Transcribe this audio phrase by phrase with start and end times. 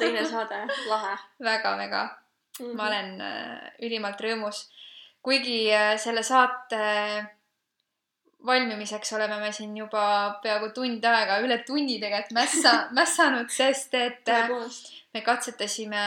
[0.00, 1.16] teine saade, lahe.
[1.44, 2.76] väga-väga mm, -hmm.
[2.76, 4.64] ma olen äh, ülimalt rõõmus.
[5.22, 6.82] kuigi äh, selle saate
[8.46, 10.02] valmimiseks oleme me siin juba
[10.42, 14.48] peaaegu tund aega, üle tunni tegelikult mässa, mässanud, sest et äh,
[15.14, 16.04] me katsetasime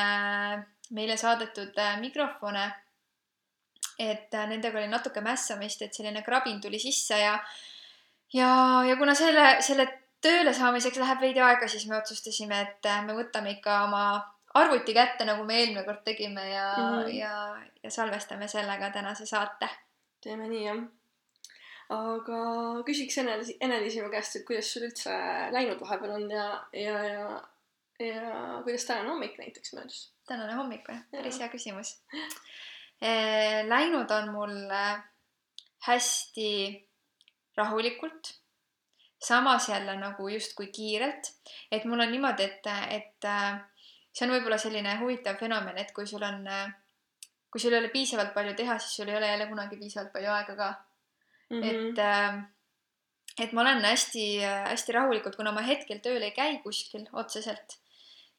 [0.92, 2.72] meile saadetud äh, mikrofone
[4.00, 7.38] et äh, nendega oli natuke mässamist, et selline krabin tuli sisse ja
[8.34, 8.50] ja,
[8.88, 9.88] ja kuna selle, selle
[10.24, 14.04] tööle saamiseks läheb veidi aega, siis me otsustasime, et äh, me võtame ikka oma
[14.60, 17.14] arvuti kätte, nagu me eelmine kord tegime ja mm, -hmm.
[17.18, 17.34] ja,
[17.84, 19.70] ja salvestame sellega tänase saate.
[20.24, 20.84] teeme nii, jah.
[21.90, 22.44] aga
[22.88, 25.18] küsiks Ene-Liis, Ene-Liis sinu käest, et kuidas sul üldse
[25.52, 27.42] läinud vahepeal on ja, ja, ja,
[28.00, 30.14] ja kuidas tänane hommik näiteks möödus?
[30.28, 31.02] tänane hommik või?
[31.12, 31.98] päris hea küsimus
[33.04, 34.54] Eh, läinud on mul
[35.84, 36.52] hästi
[37.58, 38.30] rahulikult,
[39.24, 41.32] samas jälle nagu justkui kiirelt,
[41.72, 43.60] et mul on niimoodi, et, et äh,
[44.14, 46.44] see on võib-olla selline huvitav fenomen, et kui sul on,
[47.52, 50.32] kui sul ei ole piisavalt palju teha, siis sul ei ole jälle kunagi piisavalt palju
[50.34, 50.70] aega ka
[51.50, 51.62] mm.
[51.62, 51.70] -hmm.
[51.70, 52.44] et, äh,
[53.46, 57.80] et ma olen hästi-hästi rahulikult, kuna ma hetkel tööl ei käi kuskil otseselt,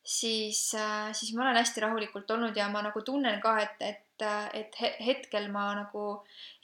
[0.05, 4.04] siis, äh, siis ma olen hästi rahulikult olnud ja ma nagu tunnen ka, et, et
[4.23, 6.05] et, et hetkel ma nagu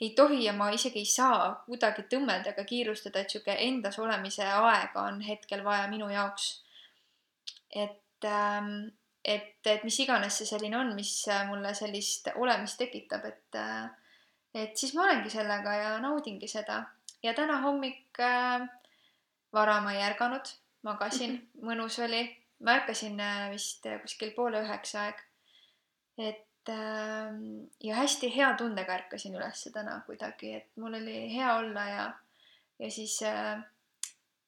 [0.01, 4.45] ei tohi ja ma isegi ei saa kuidagi tõmmelda ega kiirustada, et sihuke endas olemise
[4.45, 6.63] aega on hetkel vaja minu jaoks.
[7.75, 8.91] et, ähm,
[9.23, 11.13] et, et mis iganes see selline on, mis
[11.47, 13.89] mulle sellist olemist tekitab, et, äh,
[14.63, 16.83] et siis ma olengi sellega ja naudingi seda.
[17.23, 18.67] ja täna hommik äh,
[19.53, 20.53] vara ma ei ärganud,
[20.83, 22.23] magasin, mõnus oli.
[22.59, 25.27] ma ärkasin äh, vist kuskil poole üheksa aeg.
[26.17, 32.03] et ja hästi hea tundega ärkasin üles täna kuidagi, et mul oli hea olla ja,
[32.79, 33.63] ja siis äh,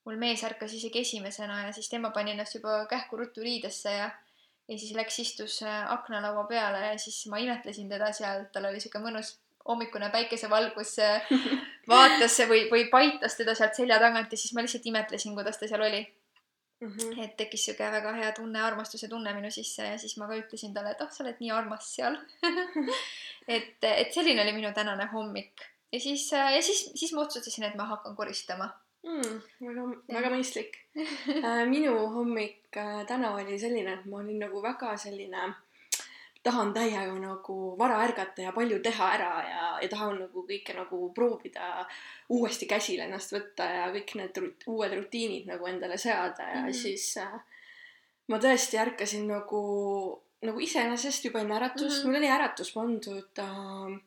[0.06, 4.12] mul mees ärkas isegi esimesena ja siis tema pani ennast juba kähku ruttu riidesse ja,
[4.68, 8.84] ja siis läks, istus äh, aknalaua peale ja siis ma imetlesin teda seal, tal oli
[8.84, 9.38] sihuke mõnus
[9.68, 11.30] hommikune päikesevalgus äh,
[11.92, 15.72] vaatas või, või paitas teda sealt selja tagant ja siis ma lihtsalt imetlesin, kuidas ta
[15.72, 16.04] seal oli
[16.84, 16.94] mm.
[16.94, 17.24] -hmm.
[17.26, 20.74] et tekkis sihuke väga hea tunne, armastuse tunne minu sisse ja siis ma ka ütlesin
[20.74, 22.18] talle, et oh, sa oled nii armas seal
[23.56, 27.76] et, et selline oli minu tänane hommik ja siis, ja siis, siis ma otsustasin, et
[27.76, 28.70] ma hakkan koristama
[29.04, 29.42] mm,.
[29.68, 29.86] väga,
[30.18, 30.80] väga mõistlik
[31.48, 35.52] äh, minu hommik äh, täna oli selline, et ma olin nagu väga selline
[36.44, 41.00] tahan täiega nagu vara ärgata ja palju teha ära ja, ja tahan nagu kõike nagu
[41.16, 41.86] proovida
[42.36, 46.68] uuesti käsile ennast võtta ja kõik need rut, uued rutiinid nagu endale seada ja mm
[46.68, 46.82] -hmm.
[46.82, 47.40] siis äh,
[48.28, 49.64] ma tõesti ärkasin nagu,
[50.42, 52.08] nagu iseenesest juba enne äratust mm, -hmm.
[52.08, 54.00] mul oli äratus pandud äh,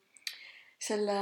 [0.78, 1.18] selle,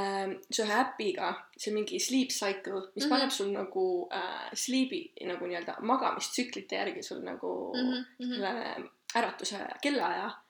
[0.51, 3.09] see ühe äpiga, see mingi sleep cycle, mis mm -hmm.
[3.09, 8.35] paneb sul nagu äh, sleep'i nagu nii-öelda magamistsüklite järgi sul nagu mm -hmm.
[8.35, 10.44] selle äratuse kellaaja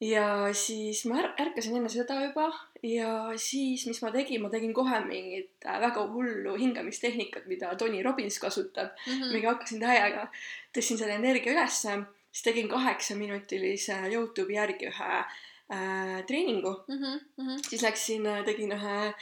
[0.00, 2.50] ja siis ma är ärkasin enne seda juba
[2.84, 8.02] ja siis, mis ma tegin, ma tegin kohe mingit äh, väga hullu hingamistehnikat, mida Tony
[8.02, 9.12] Robbins kasutab mm.
[9.12, 9.32] -hmm.
[9.32, 10.28] mingi hakkasin täiega,
[10.76, 11.96] tõstsin selle energia ülesse,
[12.32, 17.02] siis tegin kaheksaminutilise Youtube'i järgi ühe äh, treeningu mm.
[17.02, 17.58] -hmm.
[17.68, 19.14] siis läksin, äh, tegin ühe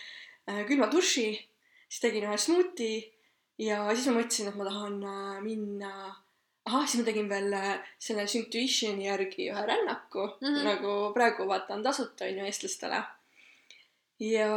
[0.48, 1.30] äh, külma duši,
[1.88, 3.14] siis tegin ühe smuuti
[3.58, 6.23] ja siis ma mõtlesin, et ma tahan äh, minna
[6.68, 10.64] ahah, siis ma tegin veel äh, selle Intuitioni järgi ühe rännaku mm, -hmm.
[10.70, 13.02] nagu praegu vaata on tasuta on ju eestlastele.
[14.20, 14.50] ja,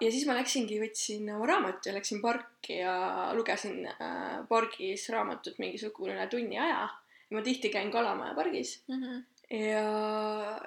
[0.00, 2.94] ja siis ma läksingi, võtsin oma raamatu ja läksin parki ja
[3.34, 6.88] lugesin äh, pargis raamatut mingisugune tunni aja.
[7.30, 9.02] ma tihti käin Kalamaja pargis mm.
[9.02, 9.82] -hmm ja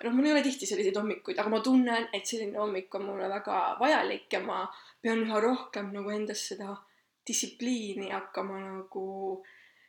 [0.03, 3.29] noh, mul ei ole tihti selliseid hommikuid, aga ma tunnen, et selline hommik on mulle
[3.31, 4.65] väga vajalik ja ma
[5.01, 6.75] pean üha rohkem nagu endas seda
[7.27, 9.05] distsipliini hakkama nagu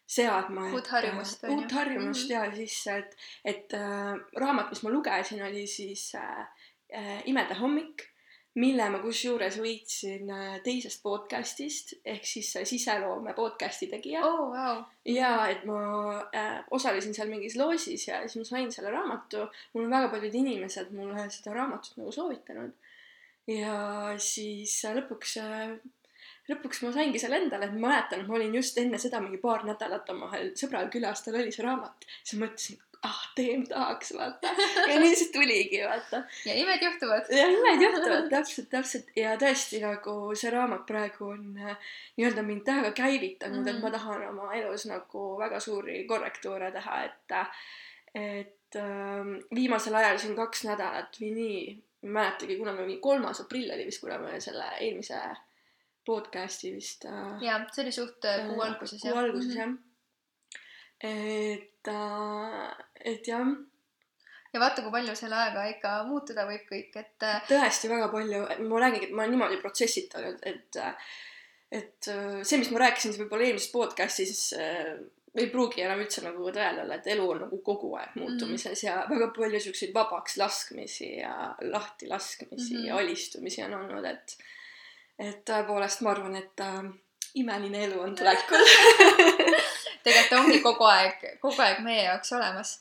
[0.07, 0.69] seadma.
[0.73, 1.45] uut harjumust.
[1.49, 2.45] uut harjumust mm -hmm.
[2.45, 6.47] ja siis, et, et äh, raamat, mis ma lugesin, oli siis äh,
[6.95, 8.15] äh, Imede hommik,
[8.55, 14.53] mille ma kusjuures võitsin äh, teisest podcast'ist ehk siis äh, siseloome podcast'i tegija oh,.
[14.53, 14.85] Wow.
[15.05, 19.49] ja et ma äh, osalesin seal mingis loosis ja siis ma sain selle raamatu.
[19.73, 22.73] mul on väga paljud inimesed mulle seda raamatut nagu soovitanud.
[23.47, 25.77] ja siis äh, lõpuks äh,
[26.51, 29.41] lõpuks ma saingi selle endale, et ma mäletan, et ma olin just enne seda mingi
[29.43, 34.13] paar nädalat omavahel sõbral külas, tal oli see raamat, siis ma mõtlesin, ah, tegelikult tahaks,
[34.17, 34.51] vaata.
[34.91, 36.23] ja nii see tuligi, vaata.
[36.49, 37.31] ja imed juhtuvad.
[37.33, 41.79] ja imed juhtuvad, täpselt, täpselt ja tõesti nagu see raamat praegu on äh,
[42.19, 43.77] nii-öelda mind täiega käivitanud mm, -hmm.
[43.77, 43.97] et ma mhm.
[43.99, 47.39] tahan oma elus nagu väga suuri korrektuure teha, et,
[48.15, 51.65] et äh, viimasel ajal siin kaks nädalat või nii,
[52.05, 55.21] ma ei mäletagi, kuna me mingi kolmas aprill oli vist, kuna me selle eelmise
[56.07, 59.75] podcast'i vist äh, ja see oli suht äh, kuu äh, alguses kuu alguses jah.
[61.05, 61.91] et
[63.05, 63.51] et jah,
[64.55, 68.81] ja vaata, kui palju selle ajaga ikka muutuda võib kõik, et tõesti väga palju, ma
[68.87, 70.81] räägingi, et ma olen niimoodi protsessitanud, et
[71.75, 74.47] et äh, see, mis ma rääkisin siis võib-olla eelmises podcast'is
[75.35, 78.75] ei pruugi enam üldse nagu tõele olla, et elu on nagu kogu aeg muutumises mm
[78.77, 78.85] -hmm.
[78.87, 82.85] ja väga palju siukseid vabaks laskmisi ja lahti laskmisi mm Mhm.
[82.85, 82.89] -hmm.
[82.89, 84.37] ja alistumisi on olnud, et
[85.19, 86.83] et tõepoolest ma arvan, et äh,
[87.41, 88.65] imeline elu on tulekul.
[90.05, 92.79] tegelikult ongi kogu aeg, kogu aeg meie jaoks olemas.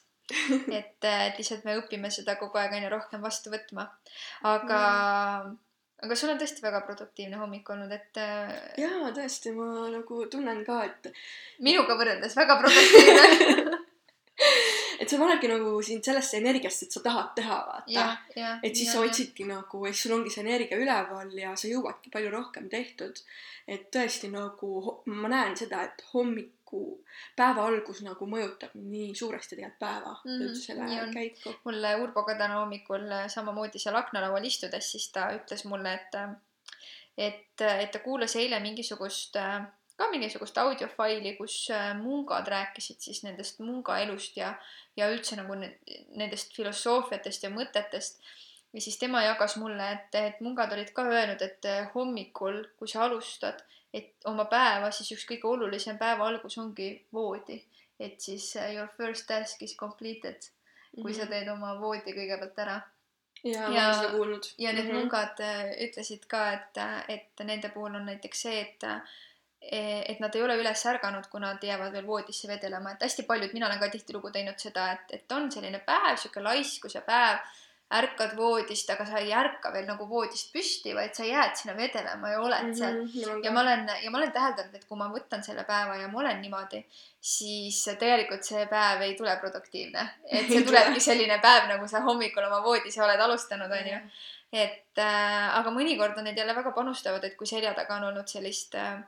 [0.71, 3.85] et, et lihtsalt me õpime seda kogu aeg aina rohkem vastu võtma.
[4.50, 4.81] aga,
[6.06, 10.63] aga sul on tõesti väga produktiivne hommik olnud, et äh, jaa, tõesti, ma nagu tunnen
[10.68, 11.12] ka, et
[11.63, 13.81] minuga võrreldes väga produktiivne.
[15.03, 18.05] et see panebki nagu sind sellesse energiasse, et sa tahad teha, vaata
[18.63, 19.01] et siis sa.
[19.03, 23.19] otsidki nagu, et sul ongi see energia üleval ja sa jõuadki palju rohkem tehtud.
[23.67, 24.69] et tõesti nagu
[25.05, 26.81] ma näen seda, et hommiku,
[27.39, 31.53] päeva algus nagu mõjutab nii suuresti tegelikult päeva mm -hmm, selle käiku.
[31.65, 36.11] mulle Urbo ka täna hommikul äh, samamoodi seal aknalaual istudes, siis ta ütles mulle, et,
[37.17, 39.35] et, et ta kuulas eile mingisugust,
[39.97, 44.53] ka mingisugust audiofaili, kus äh, mungad rääkisid siis nendest munga elust ja,
[44.97, 45.77] ja üldse nagu ne-
[46.15, 48.17] nendest filosoofiatest ja mõtetest.
[48.73, 52.87] ja siis tema jagas mulle, et, et mungad olid ka öelnud, et äh, hommikul, kui
[52.87, 53.61] sa alustad,
[53.93, 57.63] et oma päeva, siis üks kõige olulisem päeva algus ongi voodi.
[57.99, 60.49] et siis äh, your first task is completed
[61.01, 62.81] kui sa teed oma voodi kõigepealt ära.
[63.43, 63.93] ja ja-
[64.57, 64.97] ja need mm Mhm.
[64.97, 64.99] -hmm.
[64.99, 65.37] mungad
[65.85, 68.83] ütlesid ka, et, et nende puhul on näiteks see, et
[69.71, 73.54] et nad ei ole üles ärganud, kui nad jäävad veel voodisse vedelema, et hästi paljud,
[73.56, 77.39] mina olen ka tihtilugu teinud seda, et, et on selline päev, sihuke laiskus ja päev,
[77.94, 82.31] ärkad voodist, aga sa ei ärka veel nagu voodist püsti, vaid sa jääd sinna vedelema
[82.31, 82.77] ja oled mm -hmm.
[82.77, 83.01] seal.
[83.04, 86.07] Mhm, ja ma olen, ja ma olen täheldanud, et kui ma võtan selle päeva ja
[86.07, 86.83] ma olen niimoodi,
[87.21, 90.10] siis tegelikult see päev ei tule produktiivne.
[90.25, 91.00] et see tulebki tule.
[91.10, 94.00] selline päev, nagu sa hommikul oma voodis oled alustanud, onju.
[94.54, 98.27] et äh, aga mõnikord on need jälle väga panustavad, et kui selja taga on olnud
[98.27, 99.00] sellist äh,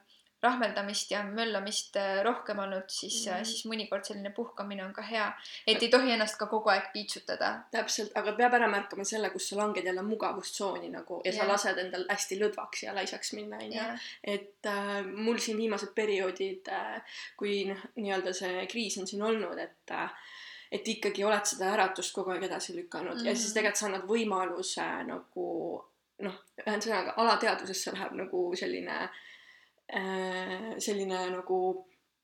[0.45, 3.45] rahmeldamist ja möllamist äh, rohkem olnud, siis mm., Mhm.
[3.49, 5.25] siis mõnikord selline puhkamine on ka hea.
[5.67, 7.49] et ei tohi ennast ka kogu aeg piitsutada.
[7.71, 11.47] täpselt, aga peab ära märkama selle, kus sa langed jälle mugavustsooni nagu ja sa Jah.
[11.51, 13.99] lased endal hästi lõdvaks ja laisaks minna, onju.
[14.23, 17.01] et äh, mul siin viimased perioodid äh,,
[17.37, 20.09] kui noh, nii-öelda see kriis on siin olnud, et äh,
[20.71, 23.27] et ikkagi oled seda äratust kogu aeg edasi lükanud mm -hmm.
[23.27, 23.53] ja siis Mhm.
[23.53, 25.45] tegelikult sa annad võimaluse nagu
[26.19, 29.09] noh, ühesõnaga alateadvusesse läheb nagu selline äh,
[30.79, 31.59] selline nagu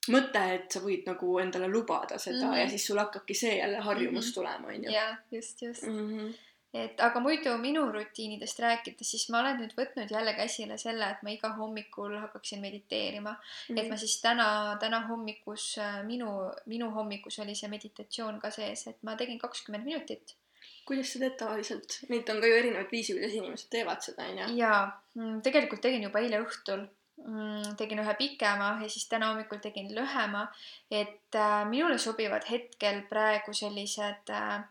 [0.10, 2.54] mõte, et sa võid nagu endale lubada seda mm Mhm.
[2.54, 2.60] -hmm.
[2.64, 4.34] ja siis sul hakkabki see jälle harjumus Mhm.
[4.34, 4.90] tulema, onju.
[4.92, 5.84] jah, just, just.
[5.84, 6.32] Mhm.
[6.74, 11.24] et aga muidu minu rutiinidest rääkides, siis ma olen nüüd võtnud jälle käsile selle, et
[11.24, 13.36] ma iga hommikul hakkaksin mediteerima
[13.70, 13.78] mm..
[13.78, 15.76] et ma siis täna, täna hommikus,
[16.06, 16.30] minu,
[16.66, 20.36] minu hommikus oli see meditatsioon ka sees, et ma tegin kakskümmend minutit
[20.86, 22.00] kuidas sa teed tavaliselt?
[22.10, 24.56] Neid on ka ju erinevaid viise, kuidas inimesed teevad seda, onju.
[24.58, 26.88] ja mm, tegelikult tegin juba eile õhtul.
[27.78, 30.48] Tegin ühe pikema ja siis täna hommikul tegin lühema,
[30.92, 34.64] et äh, minule sobivad hetkel praegu sellised äh,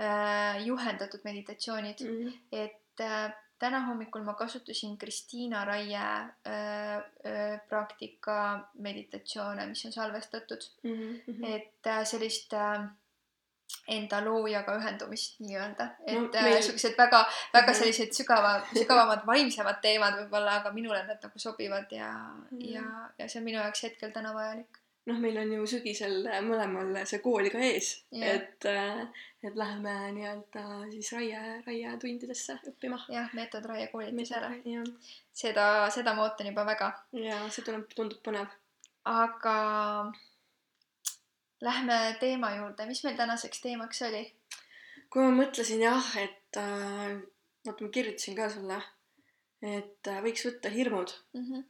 [0.00, 2.32] äh, juhendatud meditatsioonid Mhm.
[2.52, 11.44] et äh, täna hommikul ma kasutasin Kristiina Raie äh, praktika meditatsioone, mis on salvestatud, Mhm.
[11.44, 12.88] et äh, sellist äh,
[13.96, 17.78] enda loojaga ühendumist nii-öelda, et No no, meil- siuksed väga, väga Mhm.
[17.80, 22.10] sellised sügava, sügavamad, vaimsemad teemad võib-olla, aga minule need nagu sobivad ja
[22.50, 22.60] mm.
[22.74, 22.84] Ja,
[23.18, 24.78] ja see on minu jaoks hetkel täna vajalik.
[25.06, 28.34] noh, meil on ju sügisel mõlemal see kool ka ees Jah.
[28.36, 28.64] et,
[29.42, 32.98] et läheme nii-öelda siis raie, raietundidesse õppima.
[33.08, 34.50] jah, meetod Raie koolitusele,
[35.32, 38.46] seda, seda ma ootan juba väga ja see tuleb, tundub põnev.
[39.04, 39.56] aga
[41.60, 44.24] lähme teema juurde, mis meil tänaseks teemaks oli?
[45.10, 47.18] kui ma mõtlesin jah, et äh,
[47.66, 48.78] vaata, ma kirjutasin ka sulle,
[49.62, 51.46] et äh, võiks võtta hirmud, mm.
[51.46, 51.64] -hmm.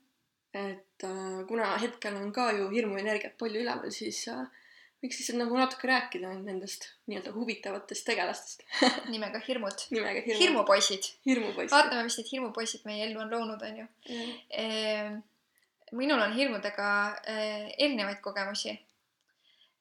[0.61, 4.45] et äh, kuna hetkel on ka ju hirmuenergiat palju üleval, siis äh,
[5.01, 8.63] võiks lihtsalt nagu natuke rääkida nendest nii-öelda huvitavatest tegelastest
[9.15, 9.87] nimega Hirmud.
[9.91, 11.11] nimega hirmu, hirmupoisid.
[11.27, 11.73] hirmupoiss.
[11.73, 13.87] vaatame, mis need hirmupoisid meie ellu on loonud, onju.
[15.93, 16.91] minul on hirmudega
[17.27, 18.77] eh, erinevaid kogemusi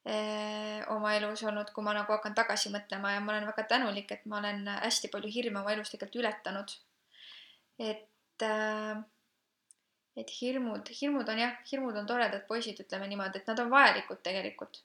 [0.04, 4.24] oma elus olnud, kui ma nagu hakkan tagasi mõtlema ja ma olen väga tänulik, et
[4.26, 6.72] ma olen hästi palju hirme oma elus tegelikult ületanud.
[7.80, 8.46] et,
[10.16, 14.22] et hirmud, hirmud on jah, hirmud on toredad poisid, ütleme niimoodi, et nad on vajalikud
[14.24, 14.82] tegelikult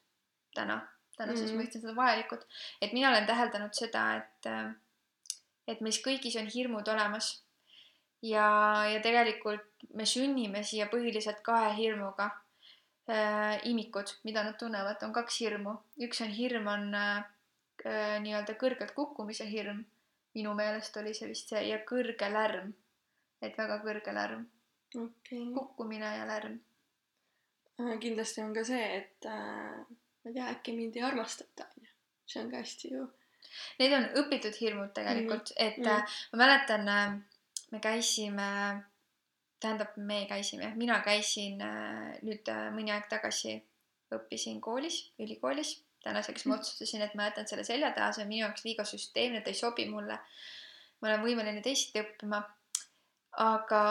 [0.56, 0.82] täna,
[1.18, 1.60] tänases mm.
[1.60, 2.46] mõistes nad on vajalikud.
[2.82, 4.52] et mina olen täheldanud seda, et,
[5.68, 7.38] et meis kõigis on hirmud olemas
[8.22, 8.48] ja,
[8.92, 12.45] ja tegelikult me sünnime siia põhiliselt kahe hirmuga äh,.
[13.64, 17.26] imikud, mida nad tunnevad, on kaks hirmu, üks on hirm on äh,
[17.86, 19.84] äh, nii-öelda kõrgelt kukkumise hirm,
[20.36, 22.74] minu meelest oli see vist see ja kõrge lärm,
[23.42, 24.48] et väga kõrge lärm,
[24.96, 25.44] okei.
[25.54, 26.58] kukkumine ja lärm.
[28.02, 31.94] kindlasti on ka see, et äh, ma ei tea, äkki mind ei armastata, onju.
[32.26, 33.06] see on ka hästi ju.
[33.80, 35.68] Need on õpitud hirmud tegelikult mm, -hmm.
[35.68, 36.14] et mm.
[36.32, 36.90] ma mäletan,
[37.72, 38.50] me käisime,
[39.66, 43.58] tähendab, me käisime, mina käisin äh, nüüd äh, mõni aeg tagasi,
[44.16, 45.80] õppisin koolis, ülikoolis.
[46.06, 49.42] tänaseks ma otsustasin, et ma jätan selle selja taha, see on minu jaoks liiga süsteemne,
[49.42, 50.20] ta ei sobi mulle.
[51.02, 52.44] ma olen võimeline teisiti õppima.
[53.42, 53.84] aga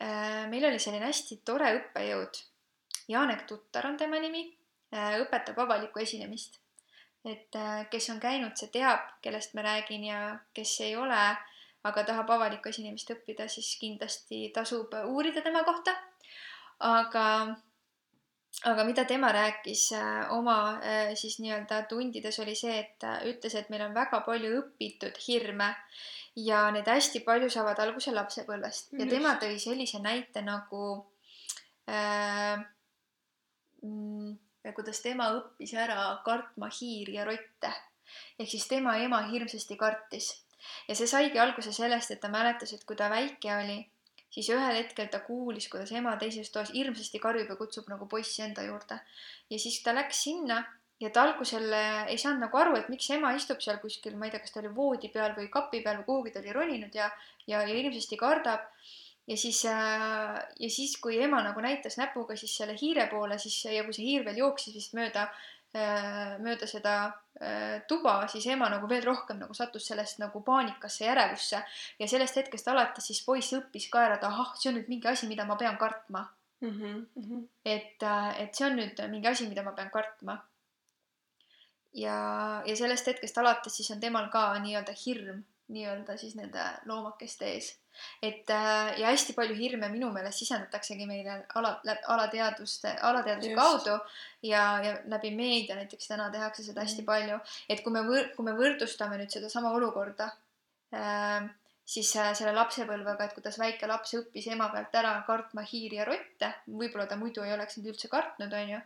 [0.00, 2.42] äh, meil oli selline hästi tore õppejõud.
[3.08, 4.46] Janek Tuttar on tema nimi,
[4.94, 6.62] õpetab avalikku esinemist
[7.24, 10.20] et äh, kes on käinud, see teab, kellest ma räägin ja
[10.56, 11.20] kes ei ole,
[11.88, 15.94] aga tahab avalikku esinemist õppida, siis kindlasti tasub uurida tema kohta.
[16.84, 17.26] aga,
[18.70, 23.54] aga mida tema rääkis äh, oma äh, siis nii-öelda tundides oli see, et ta ütles,
[23.54, 25.70] et meil on väga palju õpitud hirme
[26.36, 30.86] ja need hästi palju saavad alguse lapsepõlvest ja tema tõi sellise näite nagu
[31.88, 32.58] äh,
[33.84, 34.34] mm,
[34.74, 37.70] kuidas tema õppis ära kartma hiiri ja rotte.
[38.38, 40.32] ehk siis tema ema hirmsasti kartis
[40.88, 43.80] ja see saigi alguse sellest, et ta mäletas, et kui ta väike oli,
[44.34, 48.42] siis ühel hetkel ta kuulis, kuidas ema teises toas hirmsasti karjub ja kutsub nagu poissi
[48.42, 48.98] enda juurde.
[49.50, 50.64] ja siis ta läks sinna
[51.00, 54.28] ja ta algusel äh, ei saanud nagu aru, et miks ema istub seal kuskil, ma
[54.28, 56.94] ei tea, kas ta oli voodi peal või kapi peal või kuhugi ta oli roninud
[56.94, 57.10] ja,
[57.46, 58.68] ja, ja hirmsasti kardab.
[59.26, 63.56] ja siis äh,, ja siis, kui ema nagu näitas näpuga siis selle hiire poole, siis
[63.64, 65.28] ja kui see hiir veel jooksis vist mööda,
[66.44, 66.94] mööda seda
[67.40, 71.62] äh, tuba, siis ema nagu veel rohkem nagu sattus sellest nagu paanikasse ja ärevusse.
[71.98, 75.10] ja sellest hetkest alates siis poiss õppis ka ära, et ahah, see on nüüd mingi
[75.10, 76.28] asi, mida ma pean kartma.
[76.64, 78.02] Mhm, et,
[78.40, 80.38] et see on nüüd mingi asi, mida ma pean kartma.
[81.94, 87.46] ja, ja sellest hetkest alates siis on temal ka nii-öelda hirm nii-öelda siis nende loomakeste
[87.46, 87.70] ees.
[88.22, 91.80] Et äh, ja hästi palju hirme minu meelest sisendataksegi meile ala,
[92.16, 93.62] alateadvuste, alateadvuse Just.
[93.62, 93.98] kaudu
[94.42, 97.06] ja, ja läbi meedia näiteks täna tehakse seda hästi Mhm.
[97.06, 97.38] palju.
[97.68, 100.30] et kui me võr-, kui me võrdustame nüüd sedasama olukorda
[100.94, 101.50] äh,,
[101.84, 106.04] siis äh, selle lapsepõlvega, et kuidas väike laps õppis ema pealt ära kartma hiiri ja
[106.08, 108.80] rotte, võib-olla ta muidu ei oleks neid üldse kartnud, onju,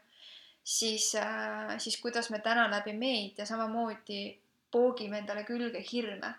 [0.65, 4.39] siis äh,, siis kuidas me täna läbi meedia samamoodi
[4.71, 6.35] poogime endale külge hirme.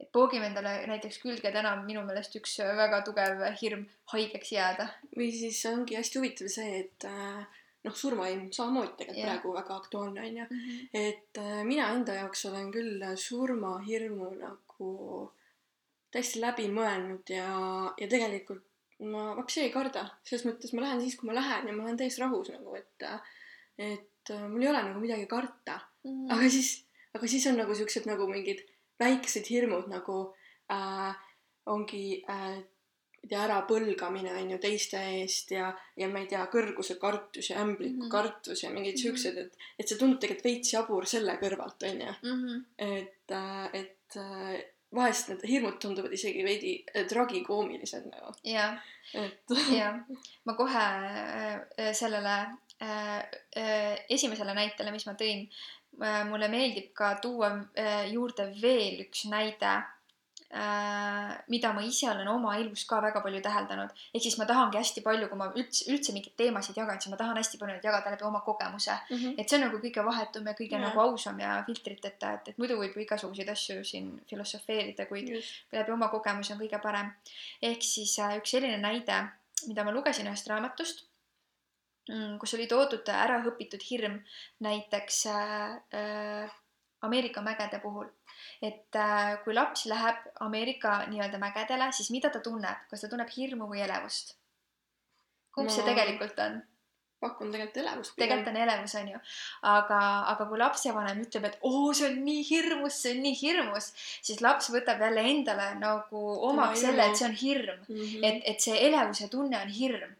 [0.00, 4.88] Et poogime endale näiteks külge täna on minu meelest üks väga tugev hirm haigeks jääda.
[5.16, 7.46] või siis ongi hästi huvitav see, et äh,
[7.84, 9.32] noh, surmahimm samamoodi tegelikult Jah.
[9.32, 10.46] praegu väga aktuaalne onju.
[10.94, 14.92] et äh, mina enda jaoks olen küll surmahirmu nagu
[16.12, 17.48] täiesti läbi mõelnud ja,
[18.00, 18.64] ja tegelikult
[18.98, 21.98] ma vapsi ei karda, selles mõttes ma lähen siis, kui ma lähen ja ma olen
[22.00, 23.04] täiesti rahus nagu, et
[23.78, 26.30] et äh, mul ei ole nagu midagi karta, Mhm.
[26.30, 28.60] aga siis, aga siis on nagu siuksed nagu mingid
[29.00, 30.34] väiksed hirmud nagu
[30.72, 31.14] äh,
[31.66, 32.58] ongi äh,
[33.18, 37.58] ei tea, ärapõlgamine on ju teiste eest ja, ja ma ei tea, kõrguse kartus ja
[37.64, 38.02] ämbliku mm.
[38.04, 38.10] -hmm.
[38.10, 39.02] kartus ja mingid Mhm.
[39.02, 42.64] siuksed, et, et see tundub tegelikult veits jabur selle kõrvalt on ju, Mhm.
[42.78, 43.34] et,
[43.72, 44.62] et äh,
[44.94, 48.78] vahest need hirmud tunduvad isegi veidi äh, tragikoomilised nagu, jah,
[49.80, 49.98] jah,
[50.44, 50.86] ma kohe
[51.76, 52.36] äh, sellele
[52.80, 53.18] äh,
[53.56, 55.48] äh, esimesele näitele, mis ma tõin,
[55.98, 59.78] mulle meeldib ka tuua äh, juurde veel üks näide,
[61.52, 63.90] mida ma ise olen oma elus ka väga palju täheldanud.
[64.14, 67.18] ehk siis ma tahangi hästi palju, kui ma üldse, üldse mingeid teemasid jagan, siis ma
[67.20, 68.96] tahan hästi palju neid jagada läbi oma kogemuse.
[69.10, 69.34] mm -hmm.
[69.38, 70.86] et see on nagu kõige vahetum ja kõige Jaa.
[70.86, 75.52] nagu ausam ja filtriteta, et, et muidu võib ju igasuguseid asju siin filosofeerida, kuid just,
[75.72, 77.12] läbi oma kogemuse on kõige parem.
[77.62, 79.28] ehk siis äh, üks selline näide,
[79.66, 81.07] mida ma lugesin ühest raamatust,
[82.40, 84.18] kus oli toodud ära õpitud hirm
[84.64, 86.56] näiteks äh, äh,
[87.02, 88.08] Ameerika mägede puhul.
[88.62, 93.30] et äh, kui laps läheb Ameerika nii-öelda mägedele, siis mida ta tunneb, kas ta tunneb
[93.36, 94.36] hirmu või elevust?
[95.54, 96.60] kumb see Ma- tegelikult on?
[97.20, 99.20] pakun tegelikult elevust tegelikult on elevus, onju.
[99.72, 100.00] aga,
[100.32, 103.90] aga kui lapsevanem ütleb, et oo, see on nii hirmus, see on nii hirmus,
[104.22, 107.82] siis laps võtab jälle endale nagu omaks selle, et see on hirm.
[107.88, 108.04] mm.
[108.04, 108.28] -hmm.
[108.30, 110.14] et, et see elevuse tunne on hirm.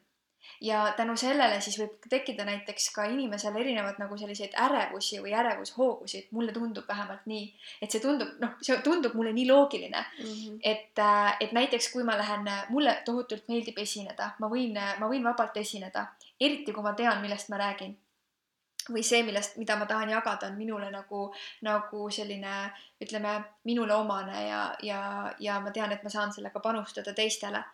[0.61, 6.33] Ja tänu sellele siis võib tekkida näiteks ka inimesel erinevad nagu selliseid ärevusi või ärevushoogusid,
[6.35, 7.45] mulle tundub vähemalt nii,
[7.83, 10.59] et see tundub, noh, see tundub mulle nii loogiline, mm -hmm.
[10.63, 11.05] et,
[11.41, 16.07] et näiteks kui ma lähen, mulle tohutult meeldib esineda, ma võin, ma võin vabalt esineda,
[16.41, 17.97] eriti kui ma tean, millest ma räägin.
[18.89, 22.73] või see, millest, mida ma tahan jagada, on minule nagu, nagu selline,
[23.05, 27.65] ütleme, minule omane ja, ja, ja ma tean, et ma saan sellega panustada teistele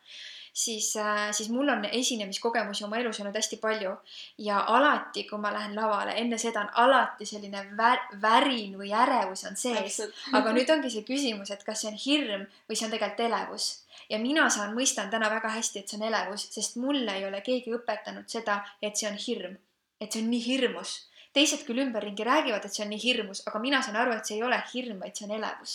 [0.54, 3.92] siis, äh, siis mul on esinemiskogemusi oma elus olnud hästi palju.
[4.38, 9.44] Ja alati, kui ma lähen lavale, enne seda on alati selline vär, värin või ärevus
[9.50, 10.00] on sees.
[10.32, 13.70] aga nüüd ongi see küsimus, et kas see on hirm või see on tegelikult elevus.
[14.10, 17.40] Ja mina saan, mõistan täna väga hästi, et see on elevus, sest mulle ei ole
[17.40, 19.56] keegi õpetanud seda, et see on hirm,
[20.00, 21.00] et see on nii hirmus.
[21.34, 24.36] teised küll ümberringi räägivad, et see on nii hirmus, aga mina saan aru, et see
[24.36, 25.72] ei ole hirm, vaid see on elevus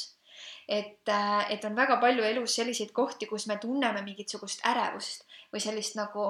[0.67, 5.61] et, äh, et on väga palju elus selliseid kohti, kus me tunneme mingisugust ärevust või
[5.63, 6.25] sellist nagu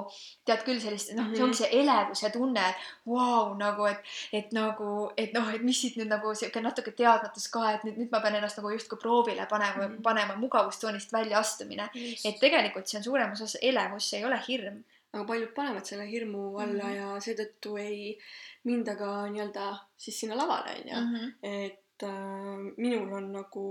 [0.48, 1.62] tead küll sellist noh mm -hmm., see ongi mhm.
[1.62, 2.76] see elevuse tunne, et
[3.06, 6.94] vau wow,, nagu et, et nagu, et noh, et mis siit nüüd nagu sihuke natuke
[6.96, 10.02] teadmatus ka, et nüüd, nüüd ma pean ennast nagu justkui proovile panema mm, -hmm.
[10.02, 11.90] panema mugavustsoonist väljaastumine.
[12.24, 16.06] et tegelikult see on suuremas osas elevus, see ei ole hirm aga paljud panevad selle
[16.10, 16.96] hirmu alla mm -hmm.
[16.96, 18.18] ja seetõttu ei
[18.64, 21.32] minda ka nii-öelda siis sinna lavale onju mm, -hmm.
[21.42, 23.64] et minul on nagu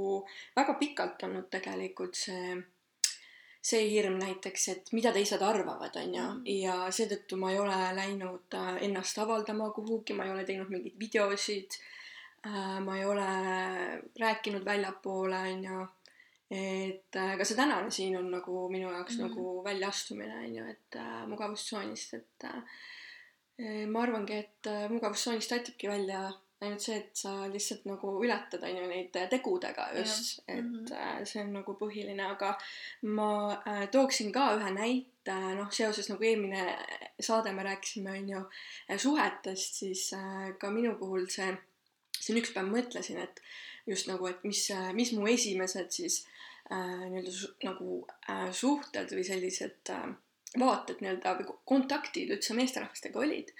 [0.55, 2.55] väga pikalt olnud tegelikult see,
[3.61, 6.49] see hirm näiteks, et mida teised arvavad, on ju, mm.
[6.63, 10.99] ja seetõttu ma ei ole läinud äh, ennast avaldama kuhugi, ma ei ole teinud mingeid
[10.99, 11.79] videosid
[12.47, 13.29] äh,, ma ei ole
[14.19, 15.87] rääkinud väljapoole, on ju.
[16.49, 19.27] Et äh, ka see tänane siin on nagu minu jaoks mm.
[19.27, 25.91] nagu väljaastumine on ju, et äh, mugavustsoonist, et äh, ma arvangi, et äh, mugavustsoonist aitabki
[25.91, 26.23] välja
[26.61, 31.25] ainult see, et sa lihtsalt nagu ületad, on ju, neid tegudega just, et mm -hmm.
[31.25, 32.57] see on nagu põhiline, aga
[33.01, 33.29] ma
[33.67, 36.77] äh, tooksin ka ühe näite, noh, seoses nagu eelmine
[37.19, 38.43] saade me rääkisime, on ju,
[38.97, 41.57] suhetest, siis äh, ka minu puhul see,
[42.19, 43.41] siin üks päev mõtlesin, et
[43.87, 46.21] just nagu, et mis, mis mu esimesed siis
[46.71, 50.09] äh, nii-öelda nagu äh, suhted või sellised äh,
[50.59, 53.53] vaated nii-öelda või kontaktid üldse meesterahvastega olid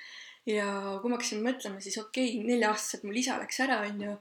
[0.47, 0.67] ja
[1.01, 4.15] kui ma hakkasin mõtlema, siis okei okay,, nelja-aastaselt mul isa läks ära, onju.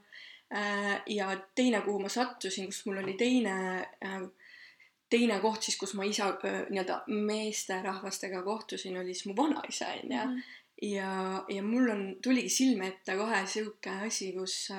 [0.48, 3.56] Äh, ja teine, kuhu ma sattusin, kus mul oli teine,
[4.04, 4.22] äh,
[5.12, 10.22] teine koht siis, kus ma isa äh, nii-öelda meesterahvastega kohtusin, oli siis mu vanaisa, onju.
[10.24, 10.38] Mhm.
[10.82, 11.12] ja,
[11.48, 14.70] ja mul on, tuligi silme ette kohe sihuke asi, kus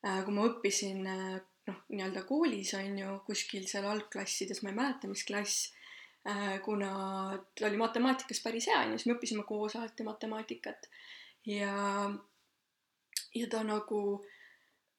[0.00, 5.26] kui ma õppisin noh, nii-öelda koolis on ju, kuskil seal algklassides, ma ei mäleta, mis
[5.28, 5.74] klass
[6.64, 6.90] kuna
[7.58, 10.90] ta oli matemaatikas päris hea, onju, siis me õppisime koos alati matemaatikat.
[11.46, 11.74] ja,
[13.34, 14.00] ja ta nagu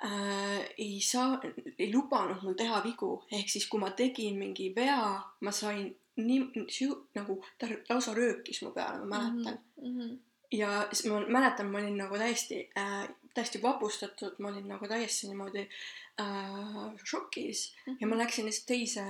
[0.04, 1.40] äh, ei saa,
[1.78, 5.02] ei lubanud mul teha vigu, ehk siis kui ma tegin mingi vea,
[5.42, 5.90] ma sain
[6.22, 6.66] nii,
[7.16, 9.98] nagu ta lausa röökis mu peale, ma mäletan mm.
[9.98, 10.18] -hmm.
[10.52, 15.30] ja siis ma mäletan, ma olin nagu täiesti äh,, täiesti vapustatud, ma olin nagu täiesti
[15.30, 15.64] niimoodi
[16.22, 17.98] äh, šokis mm -hmm.
[18.02, 18.24] ja ma mhm.
[18.24, 19.06] läksin lihtsalt teise,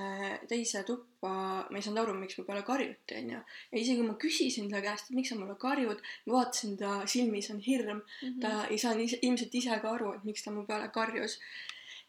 [0.47, 1.33] teise tuppa,
[1.69, 3.39] ma ei saanud aru, miks mu peale karjuti, onju.
[3.71, 7.01] ja isegi kui ma küsisin ta käest, et miks sa mulle karjud, ma vaatasin ta
[7.05, 8.41] silmis on hirm mm, -hmm.
[8.41, 11.39] ta ei saanud ilmselt ise ka aru, et miks ta mu peale karjus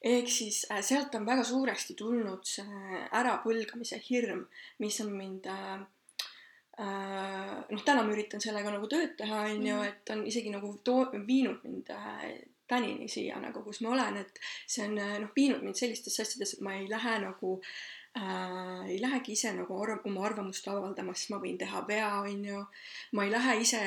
[0.03, 4.47] ehk siis äh, sealt on väga suuresti tulnud see ärapõlgamise hirm,
[4.79, 5.87] mis on mind äh,
[6.79, 9.91] noh, täna ma üritan sellega nagu tööd teha, onju, mhm.
[9.91, 12.29] et on isegi nagu too-, viinud mind äh,
[12.73, 16.65] tänini siia nagu, kus ma olen, et see on noh, viinud mind sellistesse asjadesse, et
[16.65, 21.41] ma ei lähe nagu äh, ei lähegi ise nagu arv, oma arvamust avaldama, sest ma
[21.43, 22.63] võin teha vea, onju.
[23.17, 23.83] ma ei lähe ise,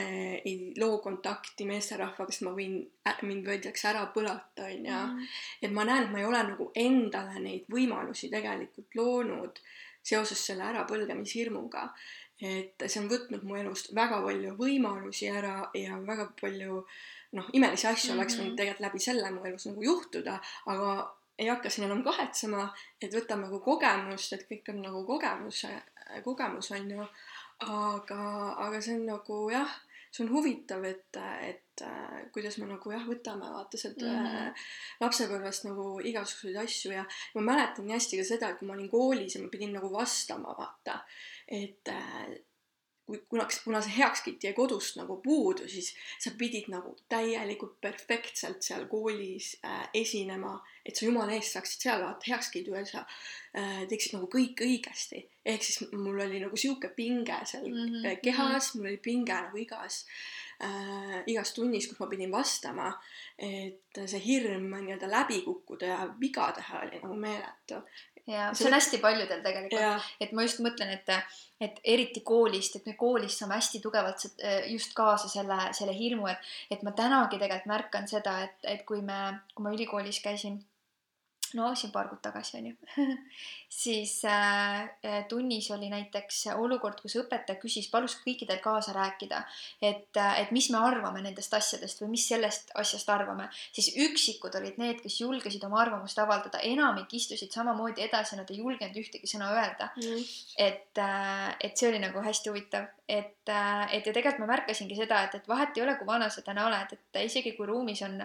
[0.45, 2.79] ei loo kontakti meesterahvaga, sest ma võin,
[3.25, 4.99] mind võidakse ära põlata, onju.
[4.99, 5.33] Mm.
[5.61, 9.61] et ma näen, et ma ei ole nagu endale neid võimalusi tegelikult loonud
[10.05, 11.87] seoses selle ärapõlgemishirmuga
[12.41, 16.81] et see on võtnud mu elust väga palju võimalusi ära ja väga palju
[17.35, 18.21] noh, imelisi asju mm -hmm.
[18.21, 18.57] oleks võinud mhm.
[18.57, 20.89] tegelikult läbi selle mu elus nagu juhtuda, aga
[21.37, 22.67] ei hakka siin enam kahetsema,
[23.01, 25.71] et võtame nagu kogemust, et kõik on nagu kogemuse,
[26.23, 27.07] kogemus on ju.
[27.65, 28.21] aga,
[28.65, 29.75] aga see on nagu jah,
[30.11, 31.17] see on huvitav, et,
[31.49, 31.83] et
[32.35, 34.65] kuidas me nagu jah, võtame vaata sealt mm -hmm.
[34.99, 38.89] lapsepõlvest nagu igasuguseid asju ja ma mäletan nii hästi ka seda, et kui ma olin
[38.89, 40.99] koolis ja ma pidin nagu vastama, vaata,
[41.47, 42.35] et äh,
[43.05, 48.65] kui kunagi, kuna see heakskiit jäi kodust nagu puudu, siis sa pidid nagu täielikult perfektselt
[48.65, 50.55] seal koolis äh, esinema,
[50.85, 55.21] et sa jumala eest saaksid seal vaata heakskiidu ja sa äh, teeksid nagu kõik õigesti.
[55.45, 58.17] ehk siis mul oli nagu sihuke pinge seal mm -hmm.
[58.23, 60.05] kehas, mul oli pinge nagu igas
[60.63, 62.89] äh,, igas tunnis, kus ma pidin vastama.
[63.37, 67.83] et see hirm nii-öelda läbi kukkuda ja viga teha oli nagu meeletu
[68.27, 71.11] ja see on hästi paljudel tegelikult, et ma just mõtlen, et,
[71.61, 74.25] et eriti koolist, et me koolist saame hästi tugevalt
[74.71, 79.01] just kaasa selle, selle hirmu, et, et ma tänagi tegelikult märkan seda, et, et kui
[79.05, 79.19] me,
[79.53, 80.57] kui ma ülikoolis käisin
[81.55, 83.05] no siin paar kuud tagasi on ju
[83.83, 84.89] siis äh,
[85.29, 89.41] tunnis oli näiteks olukord, kus õpetaja küsis, palus kõikidel kaasa rääkida,
[89.81, 94.79] et, et mis me arvame nendest asjadest või mis sellest asjast arvame, siis üksikud olid
[94.81, 99.51] need, kes julgesid oma arvamust avaldada, enamik istusid samamoodi edasi, nad ei julgenud ühtegi sõna
[99.55, 99.91] öelda.
[99.99, 100.23] Mm..
[100.67, 101.03] et,
[101.67, 105.47] et see oli nagu hästi huvitav, et, et ja tegelikult ma märkasingi seda, et, et
[105.47, 108.17] vahet ei ole, kui vana sa täna oled, et isegi kui ruumis on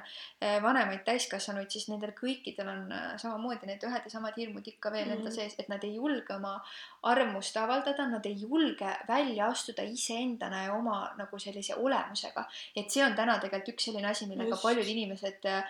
[0.64, 5.12] vanemaid täiskasvanuid, siis nendel kõikidel on samamoodi need ühed ja samad hirmud ikka veel mm
[5.12, 5.18] -hmm.
[5.18, 5.36] enda mhm.
[5.36, 6.54] sees, et nad ei julge oma
[7.02, 12.44] arvamust avaldada, nad ei julge välja astuda iseendana ja oma nagu sellise olemusega.
[12.76, 14.62] et see on täna tegelikult üks selline asi, millega Just.
[14.62, 15.64] paljud inimesed äh,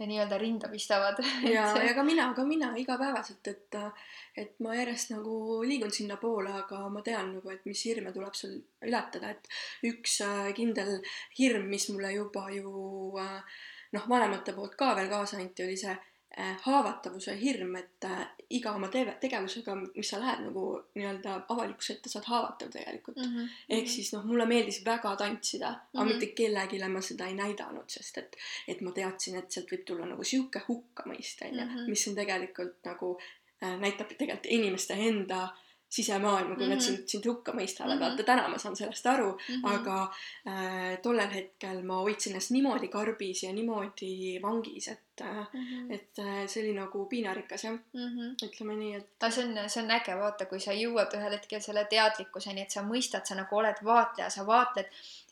[0.00, 1.20] nii-öelda rinda pistavad
[1.54, 3.76] ja ja ka mina, ka mina igapäevaselt, et,
[4.36, 8.56] et ma järjest nagu liigun sinnapoole, aga ma tean nagu, et mis hirme tuleb sul
[8.82, 9.48] ületada, et
[9.90, 10.98] üks äh, kindel
[11.38, 12.74] hirm, mis mulle juba ju
[13.22, 13.62] äh,
[13.94, 15.94] noh, vanemate poolt ka veel kaasa anti, oli see
[16.36, 20.64] haavatavuse hirm, et äh, iga oma te tegevusega, mis sa lähed nagu
[20.98, 23.36] nii-öelda avalikkuse ette, sa oled haavatav tegelikult mm.
[23.36, 23.52] -hmm.
[23.76, 26.00] ehk siis noh, mulle meeldis väga tantsida mm, -hmm.
[26.00, 28.36] aga mitte kellelegi ma seda ei näidanud, sest et,
[28.68, 31.90] et ma teadsin, et sealt võib tulla nagu sihuke hukkamõist, onju, mhm.
[31.90, 33.18] mis on tegelikult nagu
[33.62, 35.63] äh, näitab tegelikult inimeste enda äh,
[35.94, 36.74] sisemaailma, kui mm -hmm.
[36.74, 36.86] nad mhm.
[36.86, 38.10] sind, sind hukka mõistavad mm, -hmm.
[38.10, 39.74] vaata täna ma saan sellest aru mm, -hmm.
[39.74, 39.96] aga
[40.50, 45.94] äh, tollel hetkel ma hoidsin ennast niimoodi karbis ja niimoodi vangis, et mm, -hmm.
[45.94, 48.46] et äh, see oli nagu piinarikas jah mm, -hmm.
[48.46, 49.08] ütleme nii, et.
[49.20, 52.70] aga see on, see on äge, vaata, kui sa jõuad ühel hetkel selle teadlikkuseni, et
[52.70, 54.86] sa mõistad, sa nagu oled vaatleja, sa vaatled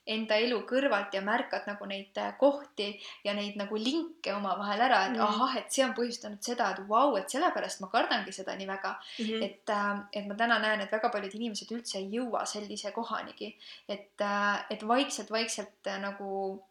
[0.06, 2.88] enda elu kõrvalt ja märkad nagu neid äh, kohti
[3.24, 5.22] ja neid nagu linke omavahel ära, et mm.
[5.22, 8.96] ahah, et see on põhjustanud seda, et vau, et sellepärast ma kardangi seda nii väga
[8.96, 9.28] mm.
[9.28, 9.46] -hmm.
[9.46, 13.54] et, äh, et ma täna näen, et väga paljud inimesed üldse ei jõua sellise kohanigi,
[13.88, 16.62] et, äh, et vaikselt-vaikselt nagu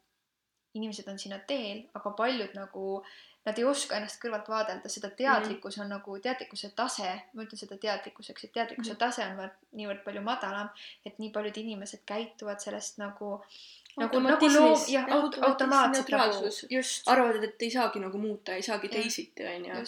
[0.74, 3.04] inimesed on sinna teel, aga paljud nagu
[3.45, 7.77] nad ei oska ennast kõrvalt vaadelda, seda teadlikkus on nagu teadlikkuse tase, ma ütlen seda
[7.82, 8.99] teadlikkuseks, et teadlikkuse mhm.
[9.01, 10.69] tase on niivõrd palju madalam,
[11.06, 13.38] et nii paljud inimesed käituvad sellest nagu
[13.97, 17.08] nagu, nagu loom, jah, automaatselt nagu, just.
[17.12, 19.82] arvavad, et ei saagi nagu muuta, ei saagi teisiti, onju.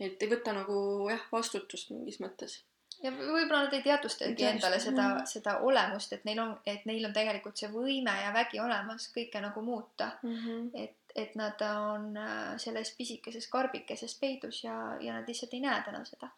[0.00, 0.78] et ei võta nagu
[1.10, 2.62] jah, vastutust mingis mõttes
[3.02, 7.14] ja võib-olla nad ei teadvustagi endale seda, seda olemust, et neil on, et neil on
[7.16, 10.38] tegelikult see võime ja vägi olemas kõike nagu muuta mm.
[10.44, 10.70] -hmm.
[10.84, 15.82] et, et nad on äh, selles pisikeses karbikeses peidus ja, ja nad lihtsalt ei näe
[15.84, 16.30] täna seda.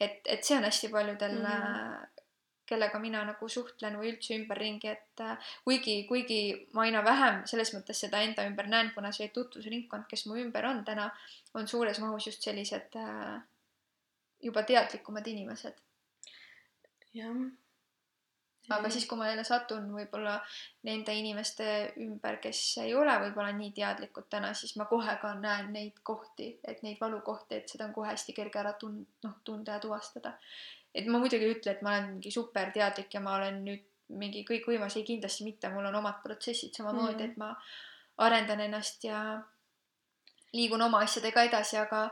[0.00, 2.24] et, et see on hästi paljudel mm, -hmm.
[2.66, 7.74] kellega mina nagu suhtlen või üldse ümberringi, et äh, kuigi, kuigi ma aina vähem selles
[7.74, 11.10] mõttes seda enda ümber näen, kuna see tutvusringkond, kes mu ümber on täna,
[11.54, 12.96] on suures mahus just sellised
[14.42, 15.74] juba teadlikumad inimesed.
[17.14, 17.36] jah
[18.70, 20.36] aga siis, kui ma jälle satun võib-olla
[20.86, 21.66] nende inimeste
[22.04, 26.52] ümber, kes ei ole võib-olla nii teadlikud täna, siis ma kohe ka näen neid kohti,
[26.64, 30.36] et neid valukohti, et seda on kohe hästi kerge ära tund-, noh, tunda ja tuvastada.
[30.94, 34.44] et ma muidugi ei ütle, et ma olen mingi superteadlik ja ma olen nüüd mingi
[34.44, 37.30] kõikvõimas, ei kindlasti mitte, mul on omad protsessid samamoodi mm, -hmm.
[37.30, 37.56] et ma
[38.26, 39.40] arendan ennast ja
[40.52, 42.10] liigun oma asjadega edasi, aga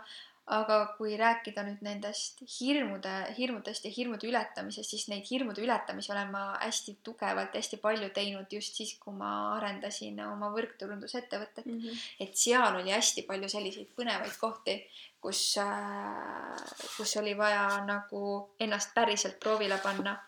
[0.51, 6.33] aga kui rääkida nüüd nendest hirmude, hirmudest ja hirmude ületamisest, siis neid hirmude ületamisi olen
[6.33, 11.79] ma hästi tugevalt, hästi palju teinud just siis, kui ma arendasin oma võrgturundusettevõtet mm.
[11.79, 12.01] -hmm.
[12.27, 14.81] et seal oli hästi palju selliseid põnevaid kohti,
[15.21, 16.57] kus äh,,
[16.97, 20.19] kus oli vaja nagu ennast päriselt proovile panna.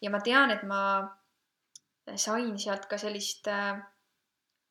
[0.00, 0.82] ja ma tean, et ma
[2.16, 3.78] sain sealt ka sellist äh,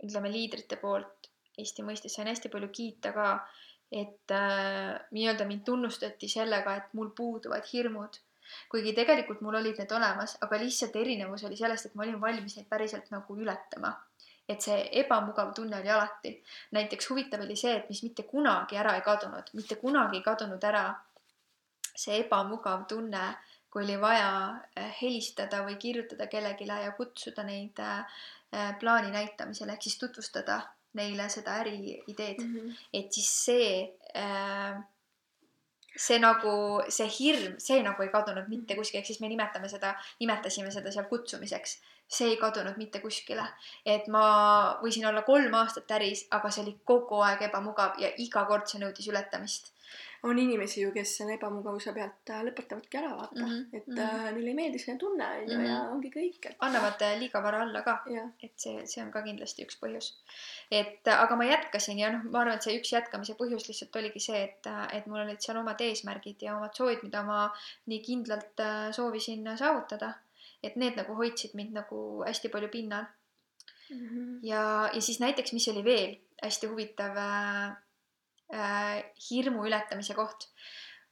[0.03, 1.17] ütleme liidrite poolt
[1.57, 3.27] Eesti mõistes sain hästi palju kiita ka
[3.91, 8.19] et äh, nii-öelda mind tunnustati sellega, et mul puuduvad hirmud.
[8.71, 12.55] kuigi tegelikult mul olid need olemas, aga lihtsalt erinevus oli sellest, et ma olin valmis
[12.55, 13.93] neid päriselt nagu ületama.
[14.49, 16.43] et see ebamugav tunne oli alati.
[16.71, 20.63] näiteks huvitav oli see, et mis mitte kunagi ära ei kadunud, mitte kunagi ei kadunud
[20.63, 20.85] ära
[21.95, 23.35] see ebamugav tunne,
[23.71, 24.31] kui oli vaja
[24.77, 28.23] äh, helistada või kirjutada kellelegi ja kutsuda neid äh,
[28.79, 30.61] plaani näitamisele ehk siis tutvustada
[30.97, 32.85] neile seda äriideed mm, -hmm.
[32.93, 33.71] et siis see
[34.17, 34.77] äh,
[35.97, 36.53] see nagu,
[36.93, 38.81] see hirm, see nagu ei kadunud mitte mhm.
[38.81, 41.79] kuskile, ehk siis me nimetame seda, nimetasime seda seal kutsumiseks.
[42.07, 43.43] see ei kadunud mitte kuskile.
[43.85, 44.25] et ma
[44.83, 48.79] võisin olla kolm aastat äris, aga see oli kogu aeg ebamugav ja iga kord see
[48.83, 49.73] nõudis ületamist
[50.23, 53.77] on inimesi ju, kes selle ebamugavuse pealt äh, lõpetavadki ära vaata mm, -hmm.
[53.77, 54.27] et mm -hmm.
[54.27, 55.91] äh, neile ei meeldi selline tunne on ju ja mhm.
[55.95, 56.55] ongi kõik et....
[56.59, 57.97] annavad äh, liiga vara alla ka,
[58.43, 60.13] et see, see on ka kindlasti üks põhjus.
[60.71, 64.19] et aga ma jätkasin ja noh, ma arvan, et see üks jätkamise põhjus lihtsalt oligi
[64.19, 67.51] see, et, et mul olid seal omad eesmärgid ja omad soovid, mida ma
[67.85, 70.13] nii kindlalt soovisin saavutada.
[70.63, 73.05] et need nagu hoidsid mind nagu hästi palju pinnal
[73.89, 74.07] mm.
[74.07, 74.39] -hmm.
[74.43, 77.17] ja, ja siis näiteks, mis oli veel hästi huvitav
[79.29, 80.47] hirmu ületamise koht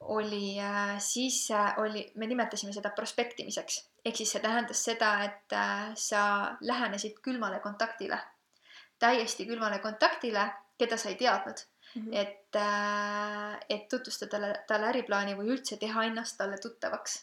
[0.00, 3.78] oli äh, siis äh, oli, me nimetasime seda prospektimiseks.
[4.04, 6.22] Ehk siis see tähendas seda, et äh, sa
[6.60, 8.18] lähenesid külmale kontaktile,
[8.98, 11.64] täiesti külmale kontaktile, keda sa ei teadnud.
[11.94, 12.16] Mm, -hmm.
[12.18, 17.22] et äh,, et tutvustada talle, talle äriplaani või üldse teha ennast talle tuttavaks.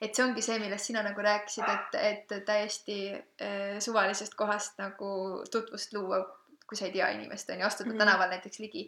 [0.00, 5.44] Et see ongi see, millest sina nagu rääkisid, et, et täiesti äh, suvalisest kohast nagu
[5.50, 6.22] tutvust luua
[6.68, 7.98] kui sa ei tea inimest, on ju, astuda mm.
[8.00, 8.84] tänaval näiteks ligi.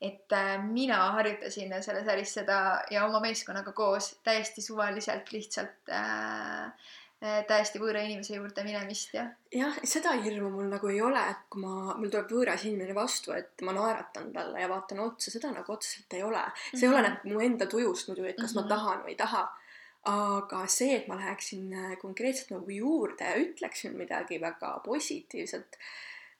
[0.00, 2.58] et äh, mina harjutasin selles äris seda
[2.90, 6.66] ja oma meeskonnaga koos täiesti suvaliselt lihtsalt äh,
[7.24, 9.26] äh, täiesti võõra inimese juurde minemist ja.
[9.54, 13.32] jah, seda hirmu mul nagu ei ole, et kui ma, mul tuleb võõras inimene vastu,
[13.32, 16.44] et ma naeratan talle ja vaatan otsa, seda nagu otseselt ei ole.
[16.70, 16.98] see mm -hmm.
[16.98, 18.68] oleneb mu enda tujust muidu, et kas mm -hmm.
[18.68, 18.74] ma mhm.
[18.74, 19.44] tahan või ei taha
[20.04, 25.78] aga see, et ma läheksin äh, konkreetselt nagu juurde ja ütleksin midagi väga positiivset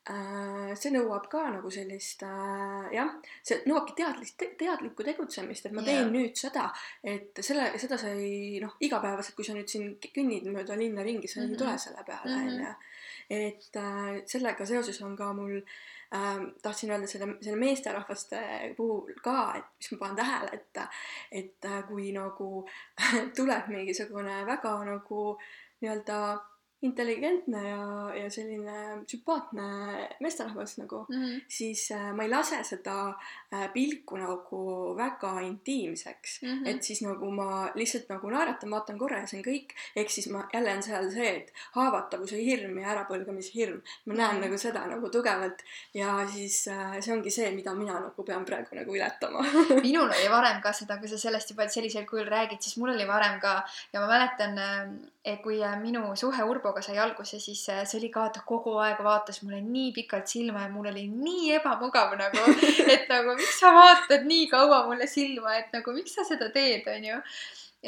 [0.05, 3.09] see nõuab ka nagu sellist äh, jah,
[3.41, 6.11] see nõuabki teadlist, teadlikku tegutsemist, et ma teen yeah.
[6.13, 6.67] nüüd seda,
[7.01, 11.31] et selle, seda sa ei noh, igapäevaselt, kui sa nüüd siin kõnnid mööda linna ringi,
[11.31, 11.57] sa mm -hmm.
[11.57, 11.83] ei tule mhm.
[11.87, 12.77] selle peale onju mm -hmm..
[13.31, 19.55] et äh, sellega seoses on ka mul äh, tahtsin öelda selle, selle meesterahvaste puhul ka,
[19.57, 20.83] et mis ma panen tähele, et,
[21.33, 22.67] et äh, kui nagu
[23.37, 25.39] tuleb mingisugune väga nagu
[25.81, 26.45] nii-öelda
[26.85, 27.85] intelligentne ja,
[28.19, 29.67] ja selline sümpaatne
[30.21, 31.41] meesterahvas nagu mm, -hmm.
[31.49, 32.97] siis äh, ma ei lase seda
[33.55, 34.61] äh, pilku nagu
[34.97, 36.49] väga intiimseks mm.
[36.49, 36.69] -hmm.
[36.69, 39.75] et siis nagu ma lihtsalt nagu naeratan, vaatan korra ja see on kõik.
[39.97, 43.81] ehk siis ma jälle on seal see, et haavatavuse hirm ja ärapõlgamise hirm.
[44.05, 44.45] ma näen mm -hmm.
[44.45, 48.77] nagu seda nagu tugevalt ja siis äh, see ongi see, mida mina nagu pean praegu
[48.77, 49.45] nagu ületama
[49.87, 53.09] minul oli varem ka seda, kui sa sellest juba sellisel kujul räägid, siis mul oli
[53.09, 57.63] varem ka ja ma mäletan, äh, kui äh, minu suhe Urbo Urboga sai alguse, siis
[57.73, 61.07] äh, see oli ka, ta kogu aeg vaatas mulle nii pikalt silma ja mul oli
[61.09, 62.43] nii ebamugav nagu,
[62.95, 66.85] et nagu miks sa vaatad nii kaua mulle silma, et nagu miks sa seda teed,
[66.97, 67.21] onju?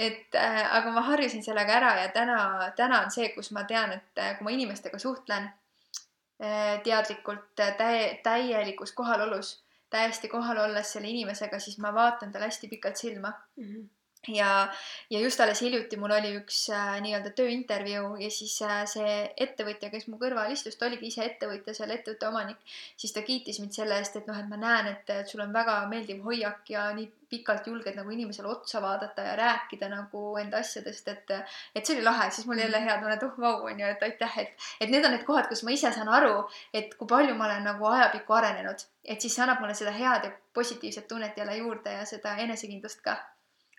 [0.06, 2.38] Et äh, aga ma harjusin sellega ära ja täna,
[2.76, 5.50] täna on see, kus ma tean, et äh, kui ma inimestega suhtlen
[6.40, 9.58] äh, teadlikult täie, täielikus kohalolus,
[9.92, 13.34] täiesti kohal olles selle inimesega, siis ma vaatan talle hästi pikalt silma.
[13.60, 13.68] Mm.
[13.68, 13.84] -hmm
[14.28, 14.68] ja,
[15.10, 19.90] ja just alles hiljuti mul oli üks äh, nii-öelda tööintervjuu ja siis äh, see ettevõtja,
[19.92, 22.58] kes mu kõrval istus, ta oligi ise ettevõtja, selle ettevõtte omanik,
[22.96, 25.54] siis ta kiitis mind selle eest, et noh, et ma näen, et, et sul on
[25.54, 30.60] väga meeldiv hoiak ja nii pikalt julged nagu inimesele otsa vaadata ja rääkida nagu enda
[30.62, 31.32] asjadest, et,
[31.74, 34.38] et see oli lahe, siis mul jälle hea tunne, et oh vau, onju, et aitäh,
[34.44, 37.48] et, et need on need kohad, kus ma ise saan aru, et kui palju ma
[37.50, 41.56] olen nagu ajapikku arenenud, et siis see annab mulle seda head ja positiivset tunnet jälle
[41.56, 43.18] juurde ja seda enesekindlust ka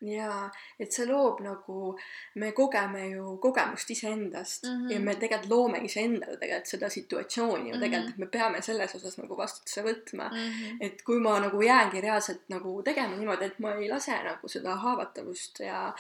[0.02, 1.94] jaa, et see loob nagu,
[2.42, 4.92] me kogeme ju kogemust iseendast mm -hmm.
[4.94, 7.80] ja me tegelikult loome iseendale tegelikult seda situatsiooni ju mm -hmm.
[7.80, 10.38] tegelikult, et me peame selles osas nagu vastutuse võtma mm.
[10.38, 10.78] -hmm.
[10.82, 14.76] et kui ma nagu jäängi reaalselt nagu tegema niimoodi, et ma ei lase nagu seda
[14.76, 15.94] haavatavust ja,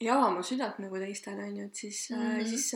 [0.00, 2.44] ja ava oma südant nagu teistele, on ju, et siis mm, -hmm.
[2.44, 2.72] siis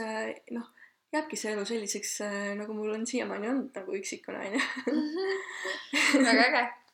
[0.50, 0.66] noh,
[1.12, 2.18] jääbki see elu selliseks,
[2.56, 4.60] nagu mul on siiamaani olnud nagu üksikuna, on ju.
[6.28, 6.85] väga äge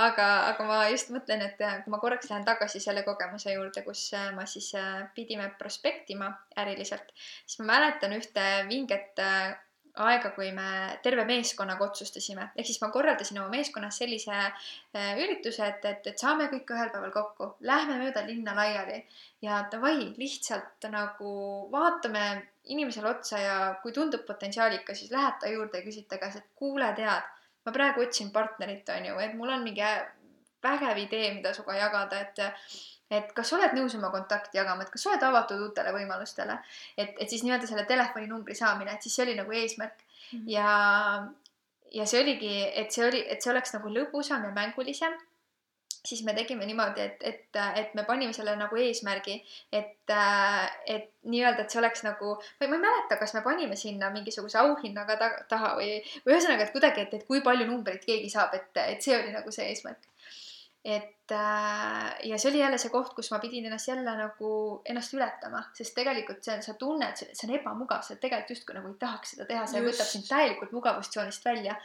[0.00, 3.84] aga, aga ma just mõtlen, et äh, kui ma korraks lähen tagasi selle kogemuse juurde,
[3.86, 7.12] kus äh, ma siis äh, pidime prospektima äriliselt,
[7.46, 9.18] siis ma mäletan ühte vinget
[10.00, 10.66] aega, kui me
[11.04, 14.36] terve meeskonnaga otsustasime, ehk siis ma korraldasin oma meeskonnas sellise
[15.18, 19.00] ürituse, et, et, et saame kõik ühel päeval kokku, lähme mööda linna laiali
[19.44, 21.34] ja davai, lihtsalt nagu
[21.74, 22.24] vaatame
[22.70, 26.48] inimesele otsa ja kui tundub potentsiaalikas, siis lähed ta juurde ja küsid ta käest, et
[26.62, 27.26] kuule, tead
[27.66, 29.84] ma praegu otsin partnerit, on ju, et mul on mingi
[30.62, 32.46] vägev idee, mida sinuga jagada, et
[33.10, 36.54] et kas sa oled nõus oma kontakti jagama, et kas sa oled avatud uutele võimalustele,
[36.96, 40.04] et, et siis nii-öelda selle telefoninumbri saamine, et siis see oli nagu eesmärk.
[40.30, 40.50] Mm -hmm.
[40.52, 41.26] ja,
[41.92, 45.18] ja see oligi, et see oli, et see oleks nagu lõbusam ja mängulisem
[46.06, 49.36] siis me tegime niimoodi, et, et, et me panime selle nagu eesmärgi,
[49.72, 50.12] et,
[50.86, 55.18] et nii-öelda, et see oleks nagu, ma ei mäleta, kas me panime sinna mingisuguse auhinnaga
[55.50, 59.04] taha või, või ühesõnaga, et kuidagi, et, et kui palju numbreid keegi saab, et, et
[59.04, 60.08] see oli nagu see eesmärk
[60.84, 64.52] et äh, ja see oli jälle see koht, kus ma pidin ennast jälle nagu
[64.88, 68.96] ennast ületama, sest tegelikult see, sa tunned, see on ebamugav, sa tegelikult justkui nagu ei
[69.00, 69.90] tahaks seda teha, see Just.
[69.90, 71.76] võtab sind täielikult mugavustsoonist välja.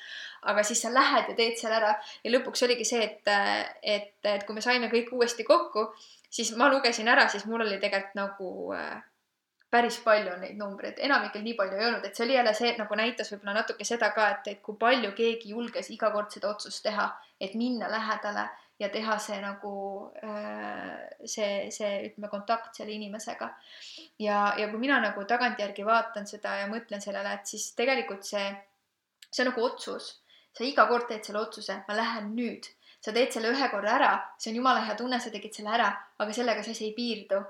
[0.42, 1.92] aga siis sa lähed ja teed selle ära
[2.24, 3.34] ja lõpuks oligi see, et,
[3.84, 5.90] et, et kui me saime kõik uuesti kokku,
[6.30, 9.04] siis ma lugesin ära, siis mul oli tegelikult nagu äh,
[9.76, 12.78] päris palju neid numbreid, enamikel nii palju ei olnud, et see oli jälle see, et
[12.80, 16.54] nagu näitas võib-olla natuke seda ka, et, et kui palju keegi julges iga kord seda
[16.54, 17.10] otsust teha,
[17.42, 18.46] et minna lähedale
[18.80, 19.74] ja teha see nagu
[20.20, 23.50] äh, see, see ütleme, kontakt selle inimesega.
[24.20, 28.48] ja, ja kui mina nagu tagantjärgi vaatan seda ja mõtlen sellele, et siis tegelikult see,
[29.30, 30.16] see on nagu otsus,
[30.56, 32.68] sa iga kord teed selle otsuse, ma lähen nüüd
[33.06, 35.92] sa teed selle ühe korra ära, see on jumala hea tunne, sa tegid selle ära,
[36.18, 37.42] aga sellega see asi ei piirdu.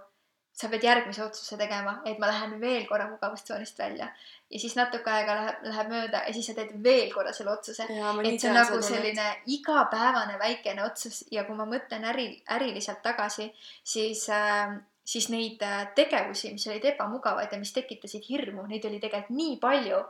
[0.56, 4.08] Sa pead järgmise otsuse tegema, et ma lähen veel korra mugavustsoonist välja
[4.50, 7.84] ja siis natuke aega läheb, läheb mööda ja siis sa teed veel korra selle otsuse.
[7.84, 13.50] et see on nagu selline igapäevane väikene otsus ja kui ma mõtlen äri, äriliselt tagasi,
[13.84, 19.02] siis äh, siis neid äh, tegevusi, mis olid ebamugavad ja mis tekitasid hirmu, neid oli
[19.02, 20.04] tegelikult nii palju.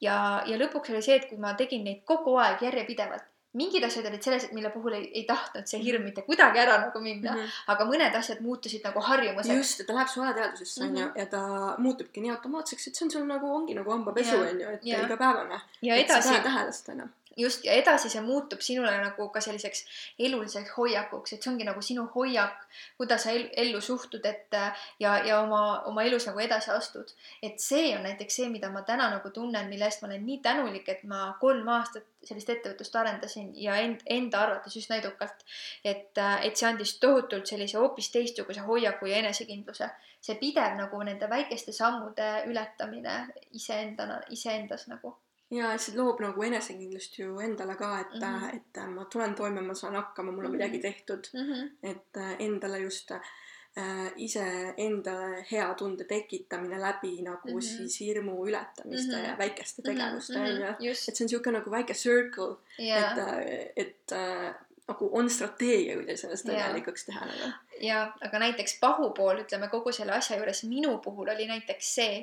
[0.00, 4.06] ja, ja lõpuks oli see, et kui ma tegin neid kogu aeg järjepidevalt, mingid asjad
[4.10, 7.40] olid selles, mille puhul ei, ei tahtnud see hirm mitte kuidagi ära nagu minna mm,
[7.40, 7.58] -hmm.
[7.74, 9.56] aga mõned asjad muutusid nagu harjumuseks.
[9.56, 11.18] just, ta läheb su alateadvusesse onju mm -hmm.
[11.18, 11.42] ja ta
[11.78, 15.60] muutubki nii automaatseks, et see on sul nagu ongi nagu hambapesu onju, et igapäevane.
[15.82, 16.40] ja edasi.
[16.48, 19.84] tähele seda enam just, ja edasi see muutub sinule nagu ka selliseks
[20.18, 22.64] eluliseks hoiakuks, et see ongi nagu sinu hoiak,
[22.98, 24.58] kuidas sa ellu suhtud, et
[25.00, 27.12] ja, ja oma, oma elus nagu edasi astud.
[27.42, 30.40] et see on näiteks see, mida ma täna nagu tunnen, mille eest ma olen nii
[30.44, 35.44] tänulik, et ma kolm aastat sellist ettevõtlust arendasin ja end, enda arvates üsna edukalt.
[35.84, 39.90] et, et see andis tohutult sellise hoopis teistsuguse hoiaku ja enesekindluse.
[40.24, 43.18] see pidev nagu nende väikeste sammude ületamine
[43.52, 45.16] iseendana, iseendas nagu
[45.50, 48.56] ja see loob nagu enesekindlust ju endale ka, et mm, -hmm.
[48.56, 50.56] et ma tulen toime, ma saan hakkama, mul on mm -hmm.
[50.56, 51.52] midagi tehtud mm.
[51.52, 51.70] -hmm.
[51.82, 55.14] et äh, endale just äh, iseenda
[55.50, 57.76] hea tunde tekitamine läbi nagu mm -hmm.
[57.76, 59.28] siis hirmu ületamiste mm -hmm.
[59.28, 59.90] ja väikeste mhm.
[59.90, 60.90] tegevuste onju mm -hmm.
[60.90, 64.54] et see on siuke nagu väike circle yeah., et, äh, et äh,
[64.88, 67.50] nagu on strateegia, kuidas ennast õnnelikuks teha nagu.
[67.84, 72.18] ja, aga näiteks pahupool, ütleme kogu selle asja juures minu puhul oli näiteks see,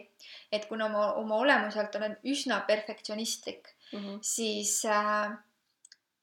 [0.51, 4.19] et kuna ma oma olemuselt olen üsna perfektsionistlik mm, -hmm.
[4.21, 5.31] siis äh,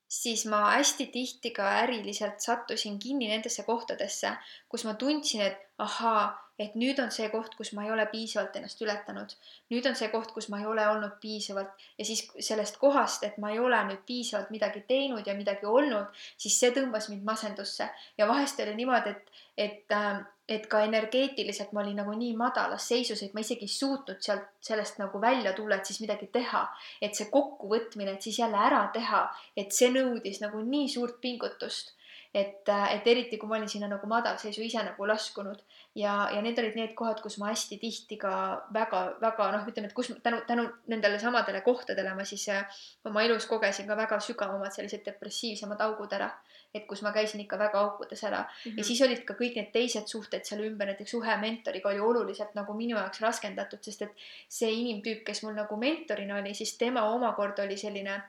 [0.08, 4.32] siis ma hästi tihti ka äriliselt sattusin kinni nendesse kohtadesse,
[4.68, 6.22] kus ma tundsin, et ahaa,
[6.58, 9.34] et nüüd on see koht, kus ma ei ole piisavalt ennast ületanud.
[9.70, 13.38] nüüd on see koht, kus ma ei ole olnud piisavalt ja siis sellest kohast, et
[13.38, 17.90] ma ei ole nüüd piisavalt midagi teinud ja midagi olnud, siis see tõmbas mind masendusse
[18.18, 19.30] ja vahest oli niimoodi, et,
[19.68, 23.74] et, äh, et ka energeetiliselt ma olin nagu nii madalas seisus, et ma isegi ei
[23.74, 26.64] suutnud sealt, sellest nagu välja tulla, et siis midagi teha.
[27.02, 31.94] et see kokkuvõtmine, et siis jälle ära teha, et see nõudis nagu nii suurt pingutust
[32.34, 35.62] et, äh, et eriti kui ma olin sinna nagu madalseisu ise nagu laskunud
[35.96, 38.32] ja, ja need olid need kohad, kus ma hästi tihti ka
[38.74, 43.48] väga-väga noh, ütleme, et kus tänu, tänu nendele samadele kohtadele ma siis äh, oma elus
[43.48, 46.30] kogesin ka väga sügavamad sellised depressiivsemad augud ära.
[46.74, 48.78] Et kus ma käisin ikka väga aukudes ära mm -hmm.
[48.78, 52.54] ja siis olid ka kõik need teised suhted seal ümber, näiteks suhe mentoriga oli oluliselt
[52.54, 57.08] nagu minu jaoks raskendatud, sest et see inimtüüp, kes mul nagu mentorina oli, siis tema
[57.14, 58.22] omakorda oli selline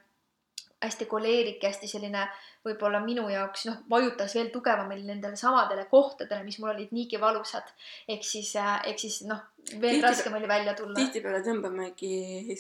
[0.82, 2.28] hästi koleerik ja hästi selline
[2.66, 7.68] võib-olla minu jaoks noh, vajutas veel tugevamini nendele samadele kohtadele, mis mul olid niigi valusad.
[8.08, 10.96] ehk siis, äh, ehk siis noh, veel Tihti, raskem oli välja tulla.
[10.96, 12.14] tihtipeale tõmbamegi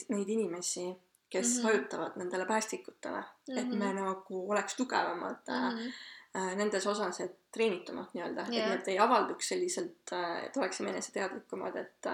[0.10, 0.90] neid inimesi,
[1.30, 1.68] kes mm -hmm.
[1.68, 3.60] vajutavad nendele päästikutele mm, -hmm.
[3.60, 3.96] et me mhm.
[3.96, 6.56] nagu oleks tugevamad mm -hmm.
[6.56, 11.76] nendes osas, et treenitumad nii-öelda yeah., et need ei avalduks selliselt äh,, et oleksime eneseteadlikumad,
[11.76, 12.08] et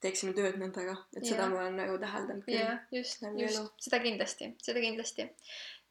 [0.00, 1.32] teeksime tööd nendega, et ja.
[1.32, 2.60] seda ma olen nagu täheldanud küll.
[2.60, 5.26] jah, just, just, seda kindlasti, seda kindlasti.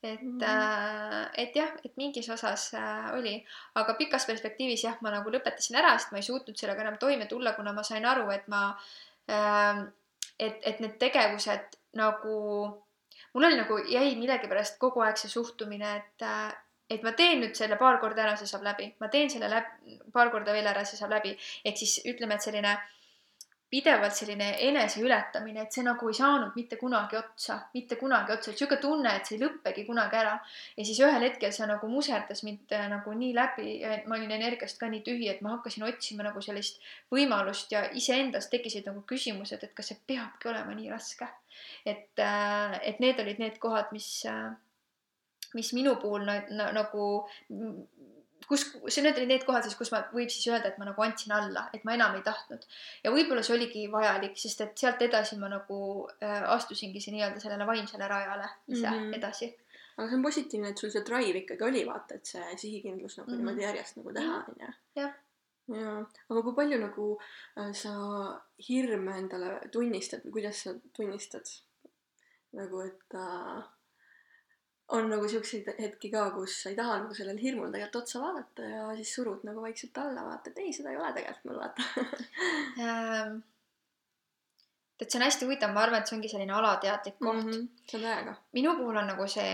[0.04, 0.44] et mm, -hmm.
[0.44, 5.80] äh, et jah, et mingis osas äh, oli, aga pikas perspektiivis jah, ma nagu lõpetasin
[5.82, 8.62] ära, sest ma ei suutnud sellega enam toime tulla, kuna ma sain aru, et ma
[9.30, 9.84] äh,,
[10.40, 12.38] et, et need tegevused nagu,
[13.34, 16.52] mul oli nagu, jäi millegipärast kogu aeg see suhtumine, et äh,
[16.90, 19.98] et ma teen nüüd selle paar korda ära, see saab läbi, ma teen selle läbi,
[20.14, 21.34] paar korda veel ära, see saab läbi.
[21.66, 22.97] ehk siis ütleme, et selline äh,
[23.70, 28.78] pidevalt selline eneseületamine, et see nagu ei saanud mitte kunagi otsa, mitte kunagi otsa, sihuke
[28.80, 30.38] tunne, et see ei lõppegi kunagi ära.
[30.78, 33.74] ja siis ühel hetkel see nagu muserdas mind äh, nagu nii läbi
[34.08, 36.80] ma olin energiast ka nii tühi, et ma hakkasin otsima nagu sellist
[37.12, 41.28] võimalust ja iseendas tekkisid nagu küsimused, et kas see peabki olema nii raske.
[41.86, 44.56] et, äh, et need olid need kohad, mis, äh,
[45.54, 47.08] mis minu puhul nagu
[48.48, 51.04] kus, see, need olid need kohad siis, kus ma, võib siis öelda, et ma nagu
[51.04, 52.66] andsin alla, et ma enam ei tahtnud.
[53.04, 55.80] ja võib-olla see oligi vajalik, sest et sealt edasi ma nagu
[56.24, 59.16] äh, astusingi see nii-öelda sellele vaimsele rajale ise mm -hmm.
[59.20, 59.54] edasi.
[59.98, 63.30] aga see on positiivne, et sul see drive ikkagi oli, vaata, et see sihikindlus nagu
[63.30, 63.46] mm -hmm.
[63.46, 64.52] niimoodi järjest nagu teha, mhm.
[64.52, 64.74] onju.
[64.96, 65.16] jah
[65.76, 67.08] jaa, aga kui palju nagu
[67.60, 67.94] äh, sa
[68.70, 71.50] hirme endale tunnistad või kuidas sa tunnistad
[72.58, 73.66] nagu, et äh,
[74.96, 78.68] on nagu siukseid hetki ka, kus sa ei taha nagu sellel hirmul tegelikult otsa vaadata
[78.72, 81.82] ja siis surud nagu vaikselt alla, vaata, et ei, seda ei ole tegelikult mul vaata
[85.02, 87.52] et see on hästi huvitav, ma arvan, et see ongi selline alateadlik koht mm.
[87.52, 88.34] -hmm, see on täiega.
[88.60, 89.54] minu puhul on nagu see,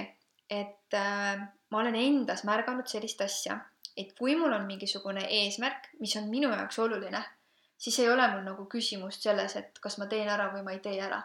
[0.49, 3.59] et äh, ma olen endas märganud sellist asja,
[3.97, 7.23] et kui mul on mingisugune eesmärk, mis on minu jaoks oluline,
[7.77, 10.79] siis ei ole mul nagu küsimust selles, et kas ma teen ära või ma ei
[10.79, 11.23] tee ära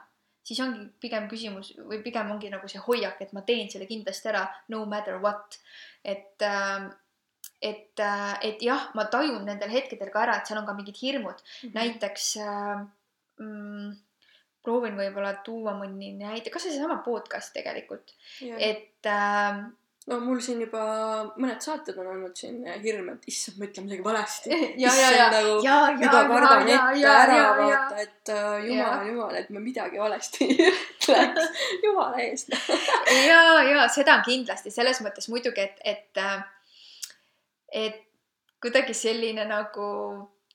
[0.48, 4.32] siis ongi pigem küsimus või pigem ongi nagu see hoiak, et ma teen selle kindlasti
[4.32, 5.60] ära no matter what.
[6.04, 6.88] et äh,
[7.62, 8.00] et,
[8.46, 11.56] et jah, ma tajun nendel hetkedel ka ära, et seal on ka mingid hirmud mm,
[11.62, 11.72] -hmm.
[11.74, 12.84] näiteks äh,
[13.42, 13.96] mm,
[14.62, 18.14] proovin võib-olla tuua mõni näide, kas või seesama podcast tegelikult,
[18.58, 19.64] et äh,
[20.08, 20.82] no mul siin juba
[21.36, 24.58] mõned saated on olnud siin hirm, et issand, ma ütlen midagi valesti.
[24.82, 24.92] ja,
[25.34, 30.00] nagu, ja, ja, juba kardan ette ära vaata, et uh, jumal, jumal, et ma midagi
[30.00, 31.60] valesti ei ütleks.
[31.84, 32.54] jumala eest
[33.30, 37.14] ja, ja seda on kindlasti selles mõttes muidugi, et, et, äh,
[37.84, 38.02] et
[38.62, 39.88] kuidagi selline nagu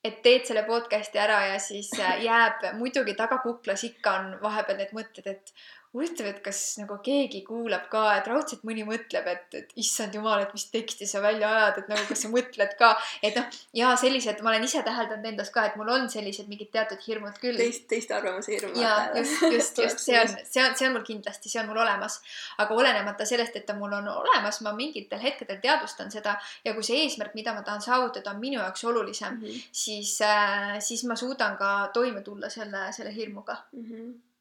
[0.04, 4.92] et teed selle podcast'i ära ja siis äh, jääb, muidugi tagakuklas ikka on vahepeal need
[4.98, 5.54] mõtted, et
[5.94, 10.42] huvitav, et kas nagu keegi kuulab ka, et raudselt mõni mõtleb, et, et issand jumal,
[10.42, 12.90] et mis teksti sa välja ajad, et nagu kas sa mõtled ka,
[13.22, 16.72] et noh, ja sellised, ma olen ise täheldanud endas ka, et mul on sellised mingid
[16.74, 17.60] teatud hirmud küll.
[17.62, 18.82] teist, teiste arvamuse hirmud.
[18.82, 21.84] ja just, just, just see on, see on, see on mul kindlasti, see on mul
[21.86, 22.20] olemas.
[22.58, 26.86] aga olenemata sellest, et ta mul on olemas, ma mingitel hetkedel teadvustan seda ja kui
[26.86, 29.64] see eesmärk, mida ma tahan saavutada, on minu jaoks olulisem mm, -hmm.
[29.72, 33.90] siis äh,, siis ma suudan ka toime tulla selle, selle hirmuga mm.
[33.90, 34.33] -hmm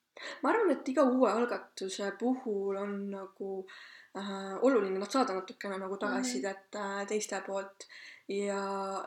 [0.42, 3.50] ma arvan, et iga uue algatuse puhul on nagu
[4.18, 7.06] äh, oluline noh, saada natukene nagu tagasisidet mm -hmm.
[7.08, 7.86] teiste poolt
[8.28, 8.62] ja,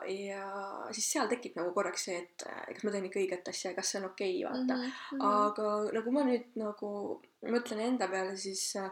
[0.08, 0.44] ja
[0.92, 3.76] siis seal tekib nagu korraks see, et äh, kas ma teen ikka õiget asja ja
[3.78, 4.90] kas see on okei okay,, vaata mm.
[5.10, 5.26] -hmm.
[5.32, 6.90] aga nagu ma nüüd nagu
[7.54, 8.90] mõtlen enda peale, siis äh,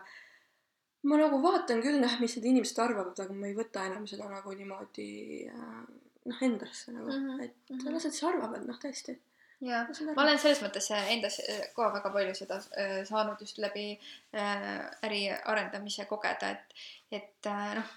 [1.02, 4.30] ma nagu vaatan küll, noh, mis need inimesed arvavad, aga ma ei võta enam seda
[4.30, 5.10] nagu niimoodi
[5.52, 5.84] äh,
[6.30, 7.44] noh, endasse nagu mm, -hmm.
[7.44, 7.92] et mm -hmm.
[7.92, 9.18] las nad siis arvavad, noh, tõesti
[9.61, 9.84] ja
[10.14, 13.86] ma olen selles mõttes äh, endas äh, ka väga palju seda äh, saanud just läbi
[14.34, 16.74] äri arendamise kogeda, et,
[17.14, 17.48] et
[17.78, 17.94] noh,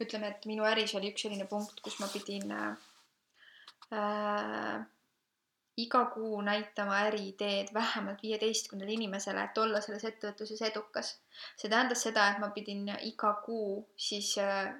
[0.00, 2.74] ütleme, et minu äris oli üks selline punkt, kus ma pidin äh,
[5.84, 11.16] iga kuu näitama äriideed vähemalt viieteistkümnele inimesele, et olla selles ettevõtluses edukas.
[11.58, 14.36] see tähendas seda, et ma pidin iga kuu siis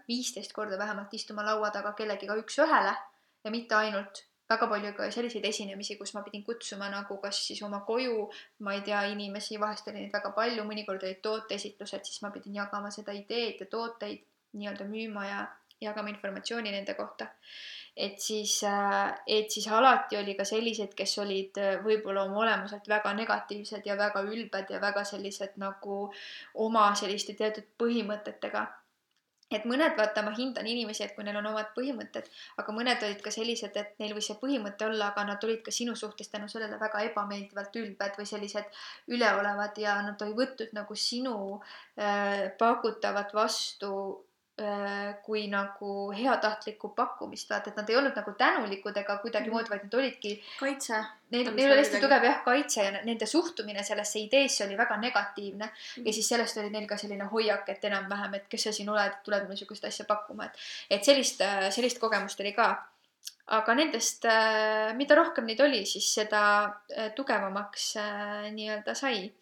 [0.09, 2.95] viisteist korda vähemalt istuma laua taga kellegiga üks-ühele
[3.45, 7.63] ja mitte ainult väga palju ka selliseid esinemisi, kus ma pidin kutsuma nagu kas siis
[7.65, 8.29] oma koju,
[8.67, 12.61] ma ei tea, inimesi, vahest oli neid väga palju, mõnikord olid tooteesitlused, siis ma pidin
[12.61, 14.25] jagama seda ideed ja tooteid
[14.55, 15.45] nii-öelda müüma ja
[15.81, 17.27] jagama informatsiooni nende kohta.
[17.97, 22.89] et siis, äh, et siis alati oli ka selliseid, kes olid äh, võib-olla oma olemuselt
[22.91, 25.99] väga negatiivsed ja väga ülbed ja väga sellised nagu
[26.55, 28.65] oma selliste teatud põhimõtetega
[29.57, 32.29] et mõned, vaata, ma hindan inimesi, et kui neil on omad põhimõtted,
[32.61, 35.75] aga mõned olid ka sellised, et neil võis see põhimõte olla, aga nad olid ka
[35.75, 38.85] sinu suhtes tänu sellele väga ebameeldivalt ülbed või sellised
[39.15, 41.35] üleolevad ja nad ei võtnud nagu sinu
[41.99, 43.95] äh, pakutavat vastu
[45.27, 49.97] kui nagu heatahtlikku pakkumist, vaata, et nad ei olnud nagu tänulikud ega kuidagimoodi, vaid nad
[49.99, 50.37] olidki.
[50.61, 51.01] kaitse.
[51.35, 55.67] Neil, neil oli hästi tugev jah, kaitse ja nende suhtumine sellesse ideesse oli väga negatiivne
[55.67, 55.73] mm.
[55.73, 56.07] -hmm.
[56.07, 59.19] ja siis sellest oli neil ka selline hoiak, et enam-vähem, et kes sa siin oled,
[59.25, 60.59] tuled mulle sihukest asja pakkuma, et,
[60.91, 62.87] et sellist, sellist kogemust oli ka.
[63.47, 67.95] aga nendest, äh, mida rohkem neid oli, siis seda äh, tugevamaks
[68.51, 69.33] nii-öelda sai.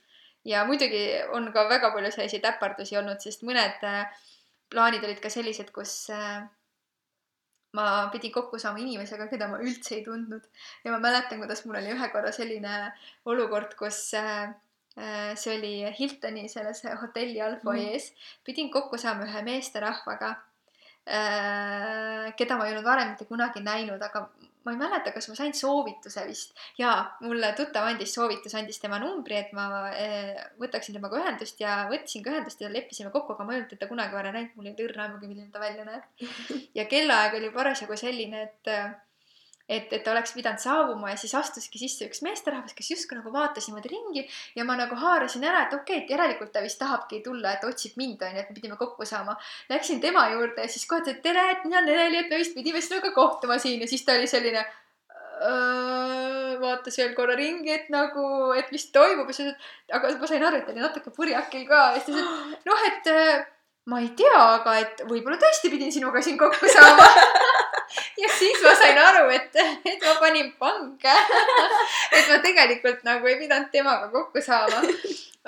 [0.45, 3.85] ja muidugi on ka väga palju selliseid äpardusi olnud, sest mõned
[4.73, 6.43] plaanid olid ka sellised, kus äh,
[7.77, 10.45] ma pidin kokku saama inimesega, keda ma üldse ei tundnud
[10.85, 12.77] ja ma mäletan, kuidas mul oli ühe korra selline
[13.29, 14.55] olukord, kus äh,
[14.99, 20.35] äh, see oli Hiltoni selles hotelli allfoyees mm., pidin kokku saama ühe meesterahvaga,
[22.39, 24.20] keda ma ei olnud varem mitte kunagi näinud, aga
[24.65, 26.57] ma ei mäleta, kas ma sain soovituse vist.
[26.79, 26.97] jaa,
[27.27, 32.25] mulle tuttav andis soovituse, andis tema numbri, et ma eh, võtaksin temaga ühendust ja võtsin
[32.25, 34.75] ka ühendust ja leppisime kokku, aga ma ei olnud teda kunagi varem näinud, mul ei
[34.75, 36.29] olnud õrna aimugi, milline ta välja näeb.
[36.79, 38.75] ja kellaaeg oli parasjagu selline, et
[39.69, 43.69] et, et oleks pidanud saabuma ja siis astuski sisse üks meesterahvas, kes justkui nagu vaatas
[43.69, 47.23] niimoodi ringi ja ma nagu haarasin ära, et okei okay,, et järelikult ta vist tahabki
[47.25, 49.37] tulla, et otsib mind, onju, et me pidime kokku saama.
[49.71, 52.57] Läksin tema juurde ja siis kohe ta, et tere, et mina Nereli, et me vist
[52.59, 54.65] pidime sinuga kohtuma siin ja siis ta oli selline
[56.63, 60.61] vaatas veel korra ringi, et nagu, et mis toimub ja siis, aga ma sain aru,
[60.61, 63.11] et ta oli natuke purjakil ka ja siis ta ütles, et noh, et
[63.91, 67.09] ma ei tea, aga et võib-olla tõesti pidin sinuga siin kokku saama
[68.23, 69.59] ja siis ma sain aru, et,
[69.89, 71.16] et ma panin pange
[72.16, 74.83] et ma tegelikult nagu ei pidanud temaga kokku saama.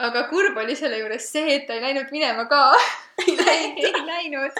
[0.08, 2.66] aga kurb oli selle juures see, et ta ei läinud minema ka.
[3.24, 4.56] Ei läinud, ei läinud.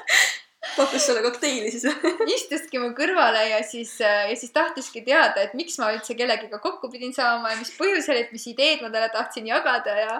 [0.77, 1.83] Pakkus sulle kokteili siis
[2.31, 6.61] istuski mu kõrvale ja siis, äh, ja siis tahtiski teada, et miks ma üldse kellegiga
[6.63, 10.15] kokku pidin saama ja mis põhjusel, et mis ideed ma talle tahtsin jagada ja,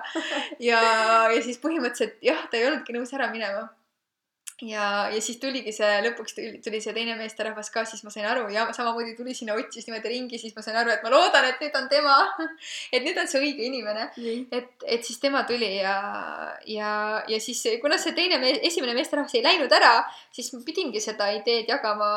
[0.59, 0.83] ja,
[1.31, 3.69] ja siis põhimõtteliselt jah, ta ei olnudki nõus ära minema.
[4.63, 8.27] ja, ja siis tuligi see, lõpuks tuli, tuli see teine meesterahvas ka, siis ma sain
[8.31, 11.49] aru ja samamoodi tuli sinna, otsis niimoodi ringi, siis ma sain aru, et ma loodan,
[11.49, 12.15] et nüüd on tema.
[12.95, 14.07] et nüüd on see õige inimene.
[14.17, 14.45] nii.
[14.55, 15.97] et, et siis tema tuli ja,
[16.71, 16.93] ja,
[17.31, 19.97] ja siis kuna see teine mees, esimene meesterahvas ei läinud ära,
[20.35, 22.13] siis ma pidingi seda ideed jagama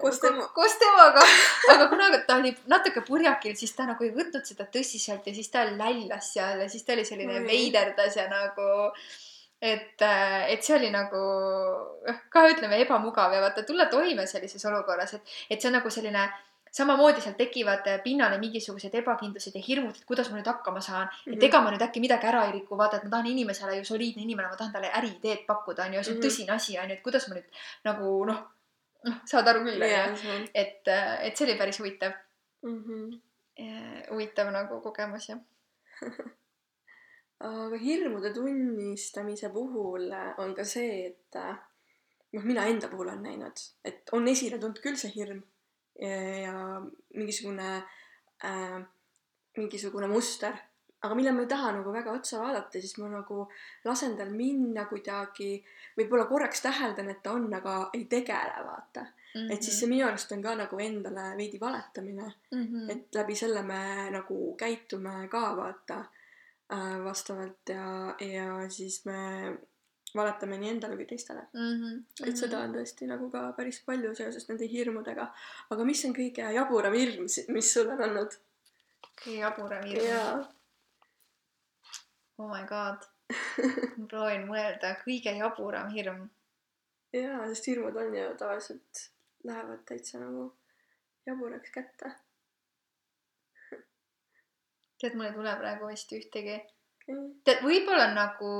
[0.00, 1.24] Koos tema- koos temaga.
[1.74, 5.52] aga kuna ta oli natuke purjakil, siis ta nagu ei võtnud seda tõsiselt ja siis
[5.52, 7.46] ta lällas seal ja siis ta oli selline Oi.
[7.46, 8.72] veiderdas ja nagu
[9.62, 10.02] et,
[10.48, 11.20] et see oli nagu
[12.30, 16.26] ka ütleme ebamugav ja vaata tulla toime sellises olukorras, et, et see on nagu selline
[16.76, 21.10] samamoodi seal tekivad pinnale mingisugused ebakindlused ja hirmud, et kuidas ma nüüd hakkama saan mm,
[21.10, 21.30] -hmm.
[21.30, 21.36] Mhm.
[21.38, 23.84] et ega ma nüüd äkki midagi ära ei riku, vaata, et ma tahan inimesele ju
[23.84, 26.26] soliidne inimene, ma tahan talle äriideed pakkuda, onju, see on Mhm.
[26.26, 27.48] tõsine asi, onju, et kuidas ma nüüd
[27.84, 28.42] nagu noh,
[29.04, 30.48] noh, saad aru küll, onju.
[30.54, 30.82] et,
[31.22, 32.12] et see oli päris huvitav,
[32.62, 33.20] Mhm.
[34.10, 35.38] huvitav nagu kogemus jah.
[37.44, 41.56] aga hirmude tunnistamise puhul on ka see, et äh,
[42.32, 45.42] noh, mina enda puhul olen näinud, et on esile tulnud küll see hirm
[46.00, 46.14] ja,
[46.46, 46.54] ja
[47.14, 47.74] mingisugune
[48.44, 48.80] äh,,
[49.56, 50.56] mingisugune muster,
[51.04, 53.44] aga mille ma ei taha nagu väga otsa vaadata, siis ma nagu
[53.84, 55.60] lasen tal minna kuidagi,
[55.98, 59.06] võib-olla korraks täheldan, et ta on, aga ei tegele, vaata.
[59.36, 59.50] Mhm.
[59.52, 62.30] et siis see minu arust on ka nagu endale veidi valetamine.
[62.50, 62.90] mm.
[62.90, 66.15] et läbi selle me nagu käitume ka vaata äh,
[67.04, 69.18] vastavalt ja, ja siis me
[70.16, 71.46] valetame nii endale kui teistele.
[71.52, 72.28] -hmm.
[72.28, 75.26] et seda on tõesti nagu ka päris palju seoses nende hirmudega.
[75.70, 78.38] aga mis on kõige jaburam hirm, mis sul on olnud?
[79.22, 80.06] kõige jaburam hirm.
[80.06, 80.52] jaa,
[82.38, 83.08] oh my god.
[83.98, 86.28] ma proovin mõelda, kõige jaburam hirm.
[87.12, 89.08] jaa, sest hirmud on ju tavaliselt
[89.44, 90.52] lähevad täitsa nagu
[91.26, 92.14] jaburaks kätte.
[95.00, 96.60] tead, mul ei tule praegu vist ühtegi.
[97.00, 98.52] okei, tead, võib-olla nagu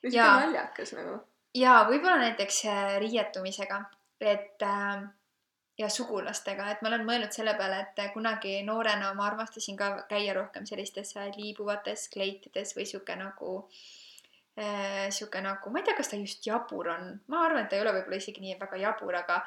[0.00, 0.40] sihuke Jaa.
[0.44, 1.20] naljakas nagu.
[1.58, 3.82] jaa, võib-olla näiteks äh, riietumisega,
[4.20, 5.06] et äh,
[5.78, 9.92] ja sugulastega, et ma olen mõelnud selle peale, et äh, kunagi noorena ma armastasin ka
[10.10, 13.52] käia rohkem sellistes äh, liibuvates kleitides või sihuke nagu
[14.58, 17.78] äh, sihuke nagu, ma ei tea, kas ta just jabur on, ma arvan, et ta
[17.78, 19.38] ei ole võib-olla isegi nii väga jabur, aga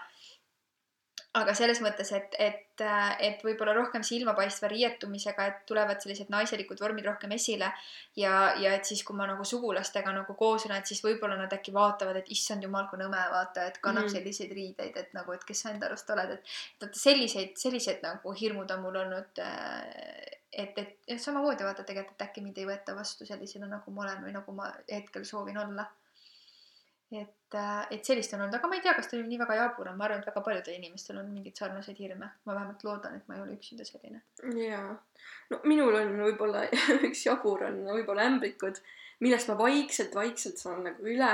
[1.39, 2.82] aga selles mõttes, et, et,
[3.23, 7.69] et võib-olla rohkem silmapaistva riietumisega, et tulevad sellised naiselikud vormid rohkem esile
[8.19, 11.55] ja, ja et siis, kui ma nagu sugulastega nagu koos olen, et siis võib-olla nad
[11.55, 15.32] äkki vaatavad, et issand jumal, kui nõme, vaata, et kannab mm selliseid riideid, et nagu,
[15.32, 18.97] et kes sa enda arust oled, et et vaata selliseid, sellised nagu hirmud on mul
[19.05, 19.39] olnud.
[20.51, 24.03] et, et jah, samamoodi vaata tegelikult, et äkki mind ei võeta vastu sellisena, nagu ma
[24.03, 25.86] olen või nagu ma hetkel soovin olla.
[27.11, 27.32] et,
[27.91, 29.97] et sellist on olnud, aga ma ei tea, kas ta oli nii väga jabur on,
[29.99, 33.37] ma arvan, et väga paljudel inimestel on mingeid sarnaseid hirme, ma vähemalt loodan, et ma
[33.37, 34.21] ei ole üksinda selline.
[34.61, 34.93] jaa,
[35.51, 36.63] no minul on võib-olla
[37.09, 38.79] üks jabur on võib-olla ämblikud,
[39.25, 41.33] millest ma vaikselt-vaikselt saan nagu üle.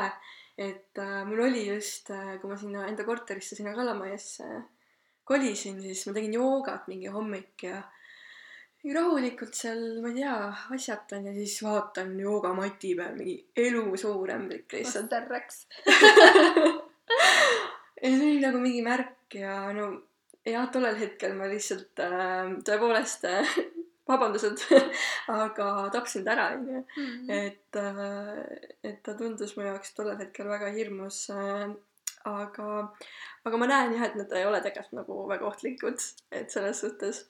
[0.58, 4.48] et äh, mul oli just äh,, kui ma sinna enda korterisse sinna Kalamajasse
[5.28, 7.82] kolisin, siis ma tegin joogat mingi hommik ja
[8.86, 10.36] rahulikult seal, ma ei tea,
[10.76, 15.10] asjatan ja siis vaatan joogamati peal mingi elusuur ämblik lihtsalt.
[15.10, 15.66] tärraks.
[18.02, 19.90] ja see oli nagu mingi märk ja no
[20.48, 23.58] jah, tollel hetkel ma lihtsalt äh, tõepoolest äh,
[24.10, 24.64] vabandused,
[25.42, 26.84] aga tapsin ta ära, onju.
[27.34, 27.80] et,
[28.88, 31.68] et ta tundus mu jaoks tollel hetkel väga hirmus äh,.
[32.28, 32.70] aga,
[33.48, 37.26] aga ma näen jah, et nad ei ole tegelikult nagu väga ohtlikud, et selles suhtes.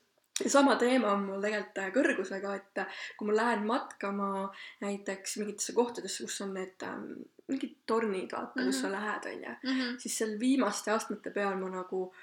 [0.45, 2.85] Sama teema on mul tegelikult äh, kõrgusega, et äh,
[3.17, 7.07] kui ma lähen matkama näiteks mingitesse kohtadesse, kus on need ähm,
[7.47, 8.93] mingid tornid, vaata, kus sa Mhm.
[8.95, 9.97] lähed, onju Mhm.
[9.99, 12.13] siis seal viimaste astmete peal ma nagu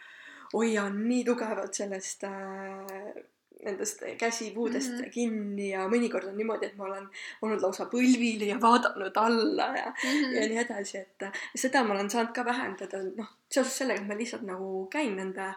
[0.52, 3.22] hoian nii tugevalt sellest äh,
[3.64, 5.04] nendest käsipuudest mm Mhm.
[5.04, 5.10] -hmm.
[5.10, 7.08] kinni ja mõnikord on niimoodi, et ma olen
[7.42, 10.34] olnud lausa põlvili ja vaadanud alla ja, Mhm.
[10.34, 14.06] ja nii edasi, et äh, seda ma olen saanud ka vähendada, noh, seoses sellega, et
[14.08, 15.54] ma lihtsalt nagu käin nende,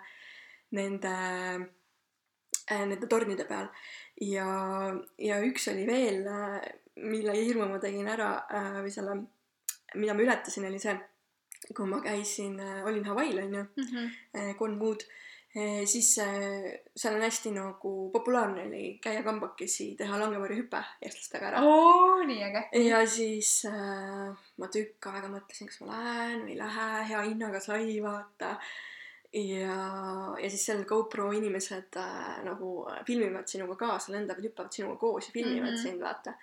[0.72, 1.10] nende
[2.70, 3.68] nende tornide peal
[4.22, 4.48] ja,
[5.18, 6.26] ja üks oli veel,
[6.98, 9.16] mille hirmu ma tegin ära äh, või selle,
[9.96, 10.98] mida ma ületasin, oli see,
[11.76, 14.12] kui ma käisin, olin Hawaii'l onju, Mhm.
[14.58, 15.04] kolm kuud,
[15.90, 16.66] siis äh,
[16.96, 21.62] seal on hästi nagu populaarne oli käia kambakesi, teha langevarjuhüpe eestlastega ära.
[21.66, 22.62] oo, nii äge.
[22.90, 27.60] ja siis äh, ma tükk aega mõtlesin, kas ma lähen või ei lähe, hea hinnaga
[27.64, 28.58] sai, vaata.
[29.34, 32.72] ja, ja siis seal GoPro inimesed äh, nagu
[33.08, 35.76] filmivad sinuga kaasa, lendavad, hüppavad sinuga koos ja filmivad mm.
[35.76, 35.82] -hmm.
[35.84, 36.34] sind, vaata.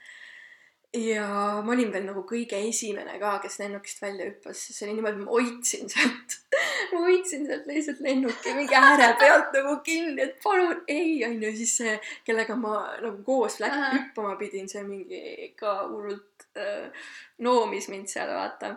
[0.94, 1.26] ja
[1.64, 5.30] ma olin veel nagu kõige esimene ka, kes lennukist välja hüppas, see oli niimoodi, ma
[5.30, 6.36] hoidsin sealt,
[6.92, 11.76] ma hoidsin sealt lihtsalt lennuki mingi ääre pealt nagu kinni, et palun ei, onju, siis
[11.80, 13.96] see, kellega ma nagu koos läk- Ahah.
[13.96, 17.08] hüppama pidin, see mingi ka hullult äh,
[17.38, 18.76] noomis mind seal, vaata.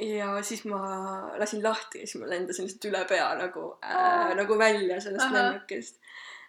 [0.00, 0.78] Ja siis ma
[1.38, 4.34] lasin lahti ja siis ma lendasin lihtsalt üle pea nagu äh, Aa.
[4.34, 5.34] nagu välja sellest Ahah.
[5.52, 5.98] lennukist.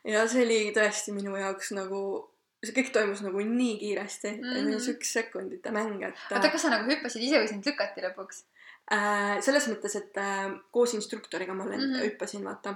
[0.04, 2.30] ja see oli tõesti minu jaoks nagu,
[2.64, 4.56] see kõik toimus nagu nii kiiresti mm, Mhm.
[4.56, 4.80] -hmm.
[4.80, 8.02] see oli üks sekundite mäng, et oota, kas sa nagu hüppasid ise või sind lükati
[8.08, 8.44] lõpuks?
[8.92, 12.00] äh, selles mõttes, et äh, koos instruktoriga ma lend- mm Mhm.
[12.00, 12.06] -hmm.
[12.10, 12.76] hüppasin, vaata.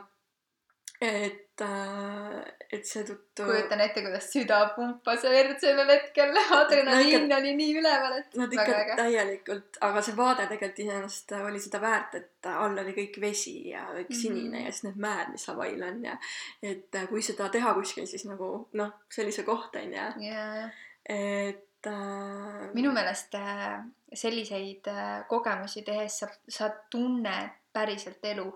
[1.02, 2.38] Et äh,,
[2.74, 8.36] et seetõttu kujutan ette, kuidas süda pumpas verd sellel hetkel, adrenaliin oli nii üleval, et
[8.40, 13.22] Nad ikka täielikult, aga see vaade tegelikult iseenesest oli seda väärt, et all oli kõik
[13.22, 14.20] vesi ja kõik Mhm.
[14.22, 16.18] sinine ja siis need mäed, mis Hawaii'l on ja
[16.64, 20.70] et äh, kui seda teha kuskil, siis nagu noh, sellise koht on ju, jaa,
[21.10, 23.80] et äh, minu meelest äh,
[24.14, 24.88] selliseid
[25.30, 28.48] kogemusi tehes sa, sa tunned päriselt elu.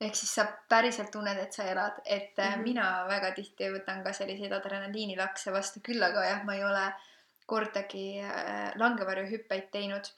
[0.00, 2.44] Ehk siis sa päriselt tunned, et sa elad, et mm.
[2.44, 2.62] -hmm.
[2.62, 6.86] mina väga tihti võtan ka selliseid adrenaliinilakse vastu, küll aga jah, ma ei ole
[7.46, 10.12] kordagi äh, langevarjuhüppeid teinud.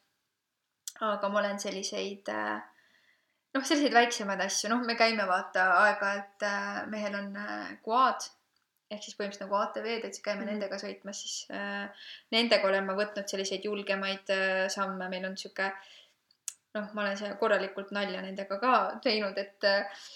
[1.01, 2.63] aga ma olen selliseid äh,
[3.55, 8.27] noh, selliseid väiksemaid asju, noh, me käime vaata aeg-ajalt äh,, mehel on äh, quad
[8.89, 12.87] ehk siis põhimõtteliselt nagu ATV-d, et siis käime mm nendega sõitmas, siis äh, nendega olen
[12.89, 15.69] ma võtnud selliseid julgemaid äh, samme, meil on sihuke
[16.79, 18.75] noh, ma olen seal korralikult nalja nendega ka
[19.05, 20.07] teinud, et äh,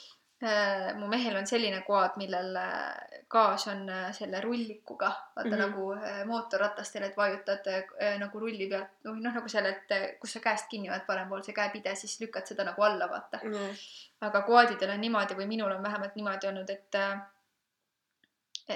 [0.99, 5.55] mu mehel on selline quad, millel äh, gaas on äh, selle rullikuga, vaata mm.
[5.55, 5.61] -hmm.
[5.67, 10.41] nagu äh, mootorratastel, et vajutad äh, nagu rulli pealt, noh, noh nagu sellelt, kus sa
[10.41, 13.41] käest kinni oled parempoolse käepide, siis lükkad seda nagu alla, vaata.
[13.45, 13.85] jah.
[14.21, 17.23] aga quadidel on niimoodi või minul on vähemalt niimoodi olnud, et äh,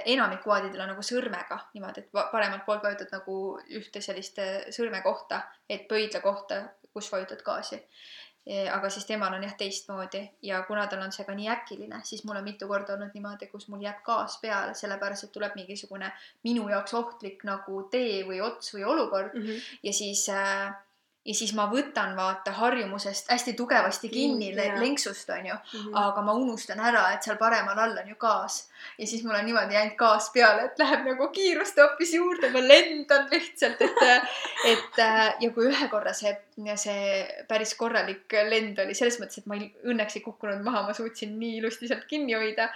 [0.05, 5.41] enamik quadidel on nagu sõrmega niimoodi, et paremalt poolt vajutad nagu ühte sellist äh, sõrmekohta,
[5.69, 6.63] et pöidla kohta,
[6.93, 7.81] kus vajutad gaasi.
[8.71, 12.23] aga siis temal on jah teistmoodi ja kuna tal on see ka nii äkiline, siis
[12.23, 16.11] mul on mitu korda olnud niimoodi, kus mul jääb gaas peale, sellepärast et tuleb mingisugune
[16.47, 19.59] minu jaoks ohtlik nagu tee või ots või olukord Mhm.
[19.83, 20.71] ja siis äh,
[21.27, 24.77] ja siis ma võtan vaata harjumusest hästi tugevasti kinni jah.
[24.79, 25.95] lenksust onju, Mhm.
[25.95, 29.45] aga ma unustan ära, et seal paremal all on ju gaas ja siis mul on
[29.45, 33.97] niimoodi ainult gaas peale, et läheb nagu kiirust hoopis juurde, ma lendan lihtsalt, et
[34.71, 36.31] et äh, ja kui ühe korra see,
[36.75, 40.93] see päris korralik lend oli selles mõttes, et ma ei, õnneks ei kukkunud maha, ma
[40.93, 42.69] suutsin nii ilusti sealt kinni hoida.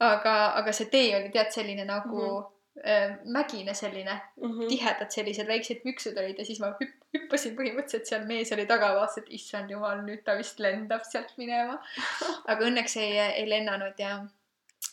[0.00, 2.50] aga, aga see tee oli tead selline nagu mm -hmm.
[3.24, 4.66] Mägine selline Mhm.
[4.68, 8.94] tihedad sellised väiksed püksud olid ja siis ma hüpp, hüppasin põhimõtteliselt seal mees oli taga,
[8.96, 11.78] vaatas, et issand jumal, nüüd ta vist lendab sealt minema.
[12.50, 14.16] aga õnneks ei, ei lennanud ja,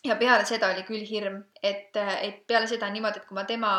[0.04, 3.74] ja peale seda oli küll hirm, et, et peale seda niimoodi, et kui ma tema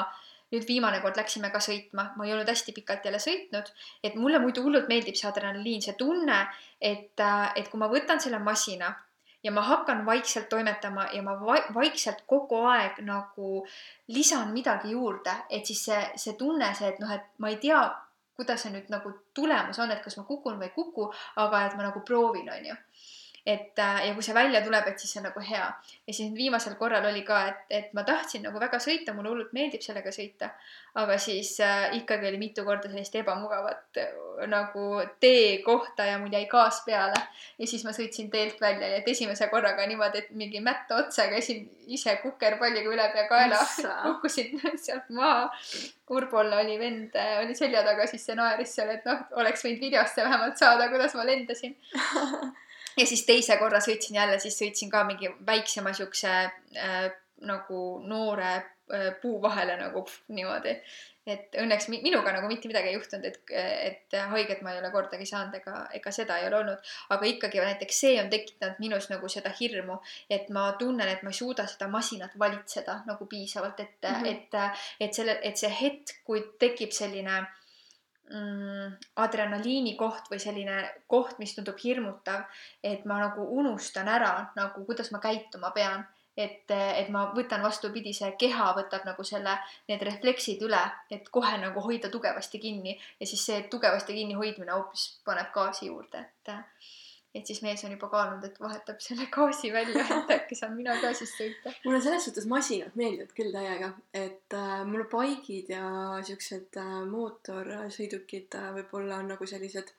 [0.53, 3.71] nüüd viimane kord läksime ka sõitma, ma ei olnud hästi pikalt jälle sõitnud,
[4.05, 6.43] et mulle muidu hullult meeldib see adrenaliin, see tunne,
[6.81, 7.23] et,
[7.57, 8.91] et kui ma võtan selle masina
[9.43, 13.67] ja ma hakkan vaikselt toimetama ja ma vai- vaikselt kogu aeg nagu
[14.09, 17.81] lisan midagi juurde, et siis see, see tunne, see, et noh, et ma ei tea,
[18.37, 21.77] kuidas see nüüd nagu tulemus on, et kas ma kukun või ei kuku, aga et
[21.77, 22.77] ma nagu proovin, onju.
[23.47, 25.65] Et äh, ja kui see välja tuleb, et siis see on nagu hea.
[26.07, 29.51] ja siis viimasel korral oli ka, et, et ma tahtsin nagu väga sõita, mulle hullult
[29.57, 30.53] meeldib sellega sõita.
[31.03, 34.15] aga siis äh, ikkagi oli mitu korda sellist ebamugavat äh,
[34.47, 34.87] nagu
[35.21, 37.19] teekohta ja mul jäi gaas peale.
[37.59, 41.27] ja siis ma sõitsin teelt välja, nii et esimese korraga niimoodi, et mingi mätta otsa
[41.33, 43.59] käisin ise kukerpalliga ülepeakaela
[44.07, 45.51] kukkusin sealt maha.
[46.13, 50.21] Urbol oli vend, oli selja taga, siis see naeris seal, et noh, oleks võinud videosse
[50.23, 51.73] vähemalt saada, kuidas ma lendasin.
[52.97, 57.09] ja siis teise korra sõitsin jälle, siis sõitsin ka mingi väiksema siukse äh,
[57.47, 60.77] nagu noore äh, puu vahele nagu pff, niimoodi.
[61.27, 64.91] et õnneks mi- minuga nagu mitte midagi ei juhtunud, et, et haiget ma ei ole
[64.91, 66.91] kordagi saanud ega, ega seda ei ole olnud.
[67.15, 71.31] aga ikkagi näiteks see on tekitanud minus nagu seda hirmu, et ma tunnen, et ma
[71.31, 74.23] ei suuda seda masinat valitseda nagu piisavalt, et mm.
[74.23, 74.31] -hmm.
[74.31, 77.62] et, et selle, et see hetk, kui tekib selline mm,
[79.17, 80.77] adrenaliini koht või selline
[81.11, 82.47] koht, mis tundub hirmutav,
[82.83, 86.07] et ma nagu unustan ära nagu, kuidas ma käituma pean.
[86.37, 89.53] et, et ma võtan vastupidi, see keha võtab nagu selle,
[89.89, 90.81] need refleksid üle,
[91.13, 95.91] et kohe nagu hoida tugevasti kinni ja siis see tugevasti kinni hoidmine hoopis paneb gaasi
[95.91, 96.55] juurde, et
[97.35, 100.97] et siis mees on juba kaalunud, et vahetab selle gaasi välja, et äkki saan mina
[101.01, 101.73] ka siis sõita.
[101.87, 105.87] mulle selles suhtes masinad meeldivad küll täiega, et äh, mulle baigid ja
[106.29, 109.95] siuksed äh, mootorsõidukid äh, võib-olla on nagu sellised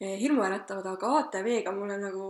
[0.00, 2.28] eh, hirmuäratavad, aga ATV-ga mulle nagu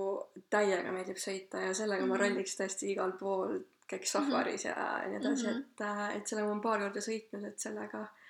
[0.53, 2.19] täiega meeldib sõita ja sellega mm -hmm.
[2.19, 2.35] ma Mhm.
[2.37, 4.77] rolliks tõesti igal pool, käiks safaris ja
[5.09, 5.53] nii edasi mm.
[5.53, 5.65] -hmm.
[5.73, 8.22] et äh,, et sellega ma olen paar korda sõitnud, et sellega mm,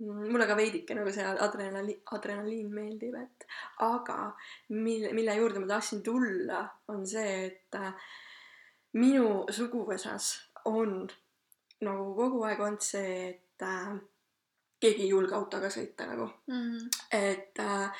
[0.00, 3.46] mulle ka veidike nagu see adrenaliin, adrenaliin meeldib, et
[3.86, 4.18] aga
[4.68, 6.60] mille, mille juurde ma tahtsin tulla,
[6.94, 7.92] on see, et äh,
[8.98, 10.30] minu suguvõsas
[10.70, 11.02] on
[11.86, 13.92] nagu kogu aeg olnud see, et äh,
[14.80, 16.88] keegi ei julge autoga sõita nagu Mhm.
[17.12, 17.90] et äh,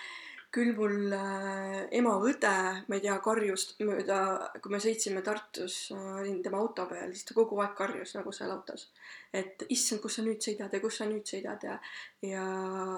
[0.59, 2.51] küll mul äh, ema õde,
[2.91, 4.19] ma ei tea, karjus mööda,
[4.63, 8.35] kui me sõitsime Tartus äh,, olin tema auto peal, siis ta kogu aeg karjus nagu
[8.35, 8.89] seal autos.
[9.33, 11.79] et issand, kus sa nüüd sõidad ja kus sa nüüd sõidad ja,
[12.27, 12.45] ja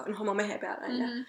[0.07, 1.23] noh, oma mehe peale onju Mhm.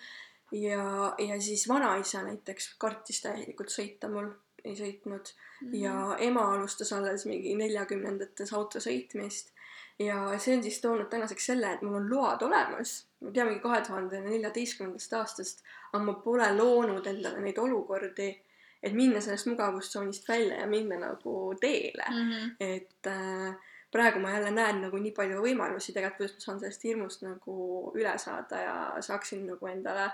[0.63, 4.33] ja, ja siis vanaisa näiteks kartis täielikult sõita mul,
[4.65, 5.75] ei sõitnud Mhm.
[5.85, 9.52] ja ema alustas alles mingi neljakümnendates auto sõitmist
[9.99, 13.07] ja see on siis toonud tänaseks selle, et mul on load olemas.
[13.21, 15.61] ma tean mingi kahe tuhande neljateistkümnendast aastast,
[15.93, 18.31] aga ma pole loonud endale neid olukordi,
[18.83, 22.51] et minna sellest mugavustsoonist välja ja minna nagu teele Mhm.
[22.61, 23.55] et äh,
[23.93, 27.93] praegu ma jälle näen nagu nii palju võimalusi tegelikult, kuidas ma saan sellest hirmust nagu
[27.95, 30.11] üle saada ja saaksin nagu endale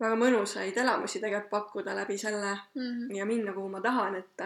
[0.00, 3.10] väga mõnusaid elamusi tegelikult pakkuda läbi selle Mhm.
[3.16, 4.36] ja minna, kuhu ma tahan, et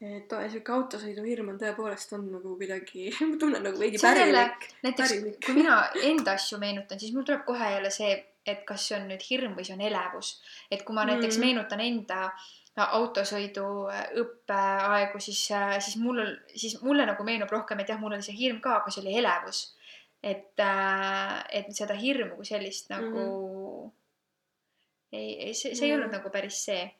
[0.00, 4.68] et sihuke autosõiduhirm on tõepoolest on nagu kuidagi, ma tunnen nagu veidi pärilik.
[4.82, 5.40] näiteks Pärilik.
[5.46, 8.12] kui mina enda asju meenutan, siis mul tuleb kohe jälle see,
[8.46, 10.40] et kas see on nüüd hirm või see on elevus.
[10.70, 11.44] et kui ma näiteks Mhm.
[11.46, 12.30] meenutan enda
[12.78, 13.64] autosõidu
[14.22, 15.40] õppeaegu, siis,
[15.82, 16.20] siis mul,
[16.54, 19.16] siis mulle nagu meenub rohkem, et jah, mul oli see hirm ka, aga see oli
[19.18, 19.74] elevus.
[20.22, 20.54] et,
[21.50, 23.92] et seda hirmu kui sellist nagu
[25.12, 26.00] ei, ei, see, see ei Mhm.
[26.02, 26.90] olnud nagu päris see.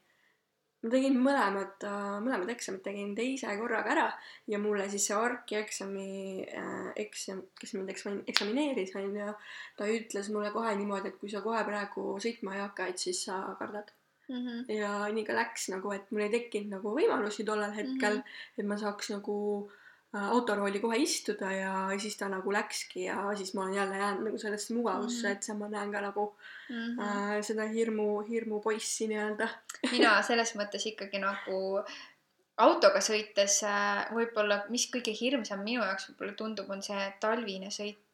[0.83, 1.85] Ma tegin mõlemad,
[2.23, 4.07] mõlemad eksamid tegin teise korraga ära
[4.51, 6.09] ja mulle siis see ARK-i eksami
[6.47, 9.33] äh, eksam, kes mind eksam, eksamineeris, onju,
[9.79, 13.25] ta ütles mulle kohe niimoodi, et kui sa kohe praegu sõitma ei hakka, et siis
[13.27, 13.91] sa kardad.
[14.29, 14.73] Mm -hmm.
[14.77, 18.59] ja nii ka läks nagu, et mul ei tekkinud nagu võimalusi tollel hetkel mm, -hmm.
[18.59, 19.37] et ma saaks nagu
[20.15, 24.29] äh, autorooli kohe istuda ja siis ta nagu läkski ja siis ma olen jälle jäänud
[24.31, 25.29] nagu sellesse mugavusse mm.
[25.29, 25.37] -hmm.
[25.37, 26.35] et seal ma näen ka nagu
[26.69, 27.03] Mm -hmm.
[27.03, 29.49] äh, seda hirmu, hirmupoissi nii-öelda.
[29.93, 31.61] mina selles mõttes ikkagi nagu
[32.57, 38.05] autoga sõites äh, võib-olla, mis kõige hirmsam minu jaoks võib-olla tundub, on see talvine sõit.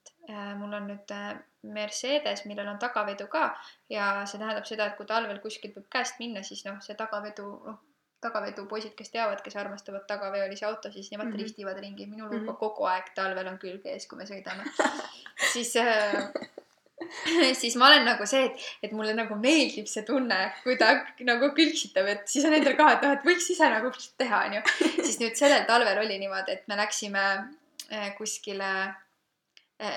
[0.56, 3.48] mul on nüüd äh, Mercedes, millel on tagavedu ka
[3.92, 7.48] ja see tähendab seda, et kui talvel kuskilt võib käest minna, siis noh, see tagavedu,
[7.66, 7.82] noh,
[8.24, 11.36] tagavedupoisid, kes teavad, kes armastavad tagaveolisi autosid, nemad mm.
[11.36, 11.42] -hmm.
[11.42, 12.58] ristivad ringi, minul mm -hmm.
[12.64, 14.68] kogu aeg talvel on külg ees, kui me sõidame
[15.54, 16.32] siis äh,
[17.60, 20.92] siis ma olen nagu see, et, et mulle nagu meeldib see tunne, kui ta
[21.26, 24.62] nagu külgsitab, et siis on endal ka, et noh, et võiks ise nagu teha, onju.
[25.00, 27.24] siis nüüd sellel talvel oli niimoodi, et me läksime
[27.90, 28.70] eh, kuskile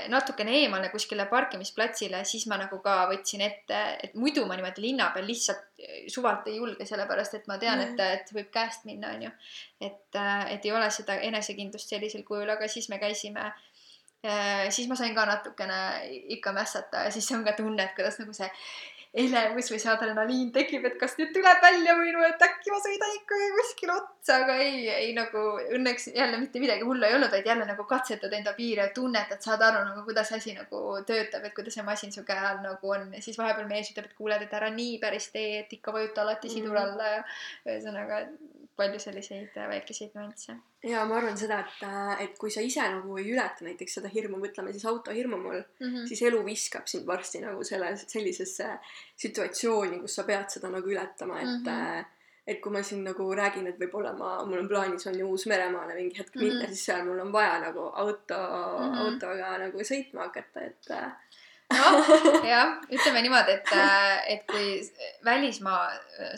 [0.09, 5.11] natukene eemale kuskile parkimisplatsile, siis ma nagu ka võtsin ette, et muidu ma niimoodi linna
[5.13, 9.13] peal lihtsalt eh, suvalt ei julge, sellepärast et ma tean, et, et võib käest minna,
[9.13, 9.29] onju.
[9.79, 10.19] et,
[10.49, 13.51] et ei ole seda enesekindlust sellisel kujul, aga siis me käisime
[14.73, 15.75] siis ma sain ka natukene
[16.35, 18.49] ikka mässata ja siis on ka tunne, et kuidas nagu see
[19.13, 22.79] elevus või see adrenaliin tekib, et kas nüüd tuleb välja või no, et äkki ma
[22.83, 25.43] sõidan ikkagi kuskile otsa, aga ei, ei nagu
[25.77, 29.63] õnneks jälle mitte midagi hullu ei olnud, vaid jälle nagu katsetad enda piire, tunnetad, saad
[29.63, 33.09] aru nagu, kuidas asi nagu töötab, et kuidas see masin su käe all nagu on.
[33.15, 36.25] Ja siis vahepeal mees ütleb, et kuuled, et ära nii päris tee, et ikka vajuta
[36.25, 37.23] alati sidur alla ja
[37.65, 38.25] ühesõnaga
[38.77, 41.85] palju selliseid väikeseid nüansse ja ma arvan seda, et,
[42.25, 45.87] et kui sa ise nagu ei ületa näiteks seda hirmu, mõtleme siis autohirmu mul mm,
[45.87, 46.05] -hmm.
[46.09, 48.69] siis elu viskab sind varsti nagu selle, sellisesse
[49.15, 52.05] situatsiooni, kus sa pead seda nagu ületama, et mm -hmm.
[52.47, 55.95] et kui ma siin nagu räägin, et võib-olla ma, mul on plaanis on ju Uus-Meremaale
[55.95, 56.67] mingi hetk minna mm, -hmm.
[56.67, 58.97] siis seal mul on vaja nagu auto mm, -hmm.
[59.05, 60.93] autoga nagu sõitma hakata, et
[61.73, 62.11] noh,
[62.51, 63.73] jah, ütleme niimoodi, et,
[64.33, 64.77] et kui
[65.25, 65.89] välismaa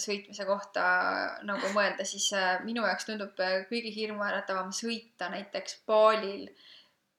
[0.02, 0.86] sõitmise kohta
[1.48, 2.32] nagu mõelda, siis
[2.66, 3.36] minu jaoks tundub
[3.70, 6.50] kõige hirmuäratavam sõita näiteks Balil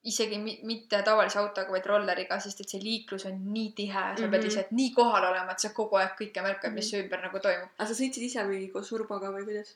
[0.09, 4.17] isegi mitte tavalise autoga, vaid rolleriga, sest et see liiklus on nii tihe, sa mm
[4.17, 4.31] -hmm.
[4.33, 7.05] pead lihtsalt nii kohal olema, et sa kogu aeg kõike märkad, mis mm -hmm.
[7.05, 7.69] ümber nagu toimub.
[7.79, 9.75] aga sa sõitsid ise või koos Urboga või kuidas?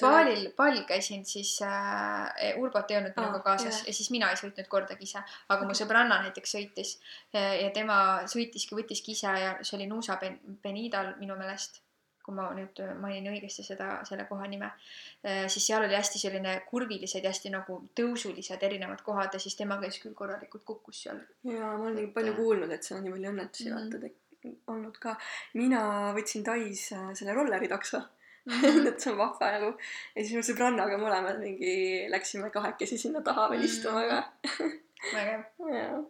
[0.00, 3.86] Balil, Balil käisin siis äh,, Urbot ei olnud minuga ah, kaasas yeah.
[3.86, 5.68] ja siis mina ei sõitnud kordagi ise, aga okay.
[5.68, 6.98] mu sõbranna näiteks sõitis
[7.32, 10.18] ja tema sõitiski, võttiski ise ja see oli Nuusa
[10.62, 11.83] Benidal minu meelest
[12.24, 14.70] kui ma nüüd mainin õigesti seda, selle koha nime,
[15.22, 19.78] siis seal oli hästi selline kurvilised ja hästi nagu tõusulised erinevad kohad ja siis tema
[19.82, 21.20] käis küll korralikult kukkus seal.
[21.44, 23.94] ja ma olen nii palju kuulnud, et seal on nii palju õnnetusi mm -hmm.
[23.94, 24.22] vaata
[24.72, 25.14] olnud ka.
[25.54, 25.84] mina
[26.16, 28.52] võtsin Tais selle rolleri takso mm.
[28.52, 28.88] -hmm.
[28.90, 29.70] et see on vahva nagu.
[30.14, 31.76] ja siis me sõbrannaga mõlemad mingi
[32.12, 33.64] läksime kahekesi sinna taha veel -hmm.
[33.64, 34.18] istuma ka
[35.14, 36.04] vägev.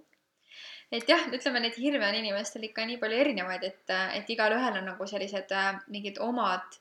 [0.92, 4.90] Et jah, ütleme neid hirme on inimestel ikka nii palju erinevaid, et, et igalühel on
[4.92, 5.54] nagu sellised
[5.92, 6.80] mingid omad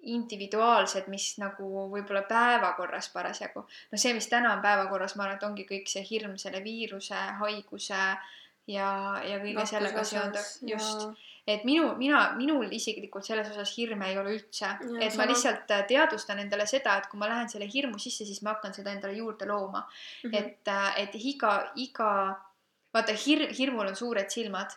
[0.00, 3.64] individuaalsed, mis nagu võib-olla päevakorras parasjagu.
[3.92, 7.18] no see, mis täna on päevakorras, ma arvan, et ongi kõik see hirm selle viiruse,
[7.40, 8.86] haiguse ja,
[9.26, 14.18] ja kõige Nakkus sellega seonduv, just et minu, mina, minul isiklikult selles osas hirme ei
[14.20, 14.70] ole üldse,
[15.02, 18.54] et ma lihtsalt teadvustan endale seda, et kui ma lähen selle hirmu sisse, siis ma
[18.54, 20.30] hakkan seda endale juurde looma mm.
[20.30, 20.36] -hmm.
[20.38, 20.72] et,
[21.02, 22.12] et iga, iga
[22.94, 24.76] vaata hir-, hirmul on suured silmad,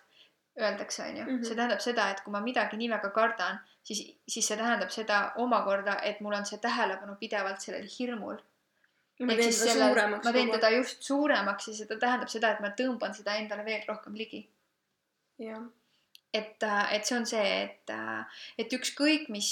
[0.60, 1.24] öeldakse, onju.
[1.24, 1.44] Mhm.
[1.44, 5.20] see tähendab seda, et kui ma midagi nii väga kardan, siis, siis see tähendab seda
[5.44, 8.42] omakorda, et mul on see tähelepanu pidevalt sellel hirmul.
[9.20, 12.74] ma teen seda suuremaks ma teen teda just suuremaks ja seda tähendab seda, et ma
[12.80, 14.42] tõmban seda endale veel rohkem ligi
[15.40, 15.62] jah,
[16.34, 17.94] et, et see on see, et,
[18.58, 19.50] et ükskõik mis,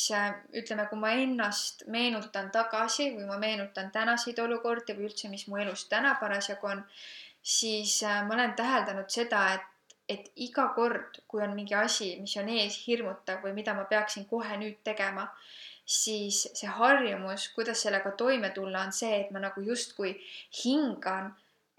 [0.57, 5.61] ütleme, kui ma ennast meenutan tagasi või ma meenutan tänaseid olukordi või üldse, mis mu
[5.61, 6.83] elus täna parasjagu on,
[7.41, 12.35] siis äh, ma olen täheldanud seda, et, et iga kord, kui on mingi asi, mis
[12.37, 15.27] on ees hirmutav või mida ma peaksin kohe nüüd tegema,
[15.85, 20.13] siis see harjumus, kuidas sellega toime tulla, on see, et ma nagu justkui
[20.63, 21.31] hingan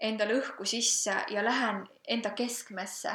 [0.03, 3.13] endale õhku sisse ja lähen enda keskmesse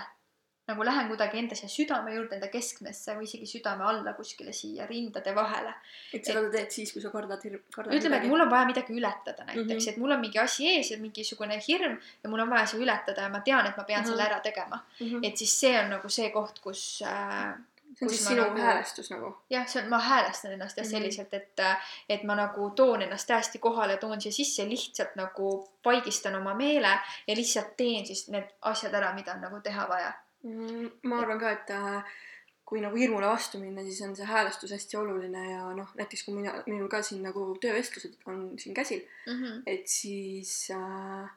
[0.69, 4.87] nagu lähen kuidagi enda siia südame juurde, enda keskmesse või isegi südame alla kuskile siia
[4.87, 5.73] rindade vahele.
[6.15, 8.67] et seda sa teed siis, kui sa kardad hirm, kardad ütleme, et mul on vaja
[8.67, 9.79] midagi ületada näiteks mm, Mhm.
[9.79, 9.89] -hmm.
[9.91, 13.23] et mul on mingi asi ees ja mingisugune hirm ja mul on vaja see ületada
[13.23, 14.11] ja ma tean, et ma pean mm -hmm.
[14.11, 14.17] Mhm.
[14.19, 14.85] selle ära tegema.
[15.01, 15.07] mm.
[15.07, 15.27] -hmm.
[15.27, 17.55] et siis see on nagu see koht, kus äh,
[17.99, 19.37] see on siis sinu nagu- häälestus nagu.
[19.51, 20.91] jah, see on, ma häälestan ennast jah Mhm.
[20.91, 21.61] selliselt, et,
[22.09, 26.99] et ma nagu toon ennast täiesti kohale, toon siia sisse, lihtsalt nagu paigistan oma meele
[27.27, 30.13] ja lihtsalt teen siis need asjad ära, mida on nagu teha vaja.
[30.43, 32.17] Mm, ma arvan ka, et äh,
[32.69, 36.37] kui nagu hirmule vastu minna, siis on see häälestus hästi oluline ja noh, näiteks kui
[36.37, 39.39] mina, minul ka siin nagu töövestlused on siin käsil, mm.
[39.43, 39.63] -hmm.
[39.67, 41.31] et siis äh,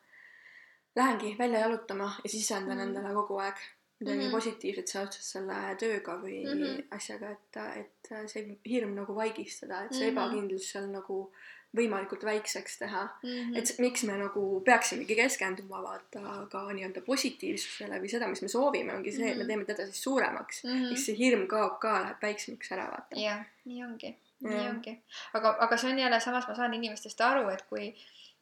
[0.96, 2.84] lähengi välja jalutama ja sisendan mm.
[2.84, 3.56] endale kogu aeg
[4.02, 4.28] midagi mm.
[4.28, 4.32] -hmm.
[4.32, 6.62] positiivset seoses selle tööga või mm.
[6.62, 6.84] -hmm.
[6.92, 10.24] asjaga, et, et see hirm nagu vaigistada, et see mm -hmm.
[10.24, 11.34] ebakindlus seal nagu
[11.78, 13.04] võimalikult väikseks teha.
[13.24, 13.58] Mm -hmm.
[13.58, 18.94] et miks me nagu peaksimegi keskenduma vaata ka nii-öelda positiivsusele või seda, mis me soovime,
[18.96, 19.48] ongi see, et me Mhm.
[19.48, 20.70] teeme teda siis suuremaks mm.
[20.70, 20.88] -hmm.
[20.88, 23.20] siis see hirm kaob ka, läheb väiksemaks ära, vaata.
[23.20, 25.00] jah, nii ongi, nii ongi.
[25.34, 27.96] aga, aga see on jälle, samas ma saan inimestest aru, et kui,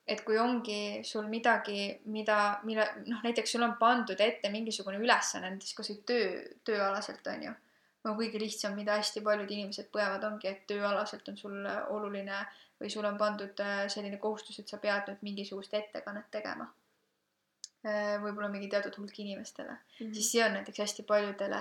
[0.07, 5.49] et kui ongi sul midagi, mida, mille noh, näiteks sul on pandud ette mingisugune ülesanne,
[5.49, 7.51] näiteks kasvõi töö, tööalaselt on ju.
[8.03, 12.43] No kõige lihtsam, mida hästi paljud inimesed põevad, ongi, et tööalaselt on sul oluline
[12.79, 16.71] või sul on pandud äh, selline kohustus, et sa pead nüüd mingisugust ettekannet tegema.
[18.19, 20.13] võib-olla mingi teatud hulk inimestele Mhm.
[20.13, 21.59] siis see on näiteks hästi paljudele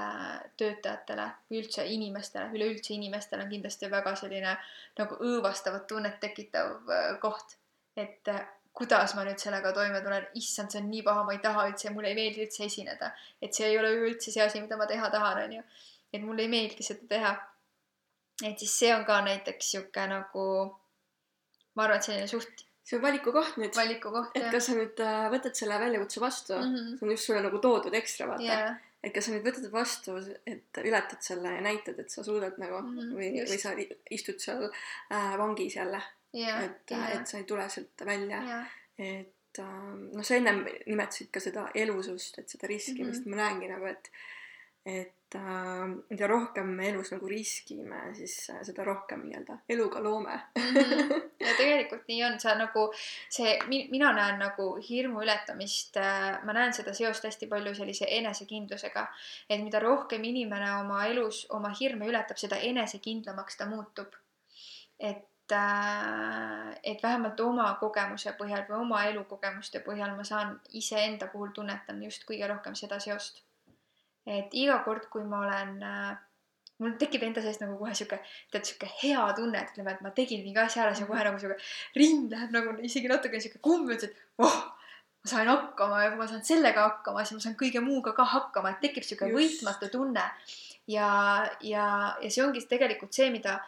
[0.57, 4.57] töötajatele või üldse inimestele, üleüldse inimestele on kindlasti väga selline
[4.99, 7.57] nagu õõvastavat tunnet tekitav äh, koht.
[7.97, 11.41] et äh, kuidas ma nüüd sellega toime tulen, issand, see on nii paha, ma ei
[11.43, 13.11] taha üldse, mulle ei meeldi üldse esineda.
[13.43, 15.63] et see ei ole üldse see asi, mida ma teha tahan, onju.
[16.13, 17.35] Et mulle ei meeldi seda teha.
[18.45, 20.45] et siis see on ka näiteks sihuke nagu,
[21.75, 24.77] ma arvan, et selline suht see on valiku koht nüüd, valiku koht et kas sa
[24.79, 26.55] nüüd äh, võtad selle väljakutse vastu?
[26.57, 26.99] Mm, Mhm.
[26.99, 28.45] see on just sulle nagu toodud ekstra, vaata.
[28.45, 30.15] Jaa, et kas sa nüüd võtad vastu,
[30.47, 33.75] et ületad selle ja näitad, et sa suudad nagu mm -hmm, või, või sa
[34.11, 34.65] istud seal
[35.13, 36.01] äh, vangis jälle,
[36.33, 38.65] jaa, et, et sa ei tule sealt välja, jaa,
[38.99, 43.33] et äh, noh, sa ennem nimetasid ka seda elusust, et seda riskimist mm.
[43.33, 43.37] -hmm.
[43.37, 44.11] ma näengi nagu, et
[44.89, 50.39] et äh, mida rohkem me elus nagu riskime, siis äh, seda rohkem nii-öelda eluga loome.
[50.57, 51.11] Mhm.
[51.45, 55.99] ja tegelikult nii on, sa nagu see, mina näen nagu hirmu ületamist,
[56.45, 59.05] ma näen seda seost hästi palju sellise enesekindlusega,
[59.51, 64.17] et mida rohkem inimene oma elus oma hirme ületab, seda enesekindlamaks ta muutub.
[64.99, 65.53] et,
[66.83, 72.25] et vähemalt oma kogemuse põhjal või oma elukogemuste põhjal ma saan iseenda puhul tunnetan just
[72.31, 73.45] kõige rohkem seda seost.
[74.29, 76.17] Et iga kord, kui ma olen äh,
[76.83, 78.19] mul tekib enda sees nagu kohe sihuke,
[78.53, 81.41] tead sihuke hea tunne, et ütleme, et ma tegin mingi asja ära, siis kohe nagu
[81.43, 81.59] sihuke
[81.99, 84.59] rind läheb nagu isegi natukene sihuke kummut, et oh,
[85.19, 88.27] ma sain hakkama ja kui ma saan sellega hakkama, siis ma saan kõige muuga ka
[88.37, 90.29] hakkama, et tekib sihuke võitmatu tunne.
[90.89, 91.09] ja,
[91.61, 91.89] ja,
[92.23, 93.59] ja see ongi tegelikult see, mida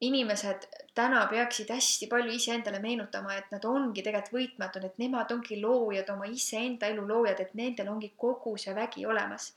[0.00, 5.58] inimesed täna peaksid hästi palju iseendale meenutama, et nad ongi tegelikult võitmatud, et nemad ongi
[5.60, 9.52] loojad, oma iseenda elu loojad, et nendel ongi kogu see vägi olemas.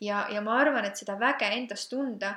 [0.00, 2.34] ja, ja ma arvan, et seda väge endas tunda,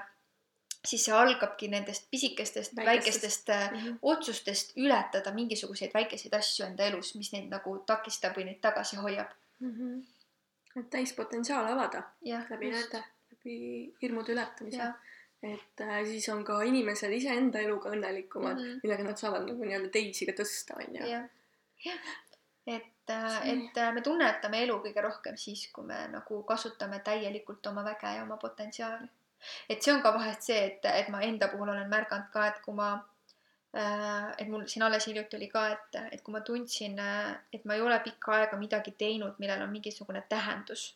[0.86, 3.50] siis see algabki nendest pisikestest, Väikestest.
[3.50, 8.62] väikestest äh, otsustest ületada mingisuguseid väikeseid asju enda elus, mis neid nagu takistab või neid
[8.62, 9.34] tagasi hoiab.
[9.60, 10.00] Mhm.
[10.78, 13.00] et täispotentsiaal avada jah, läbi nende,
[13.32, 13.56] läbi
[14.02, 18.64] hirmude ületamise jah, et äh, siis on ka inimesed iseenda eluga õnnelikumad mm.
[18.64, 18.80] -hmm.
[18.84, 21.10] millega nad saavad nagu nii-öelda teisi ka tõsta, onju.
[21.12, 21.28] jah,
[21.86, 22.14] jah.
[22.66, 27.68] et, See- et äh, me tunnetame elu kõige rohkem siis, kui me nagu kasutame täielikult
[27.68, 29.08] oma väge ja oma potentsiaali.
[29.70, 32.60] et see on ka vahest see, et, et ma enda puhul olen märganud ka, et
[32.66, 32.90] kui ma
[33.78, 37.00] äh, et mul siin alles hiljuti oli ka, et, et kui ma tundsin,
[37.54, 40.96] et ma ei ole pikka aega midagi teinud, millel on mingisugune tähendus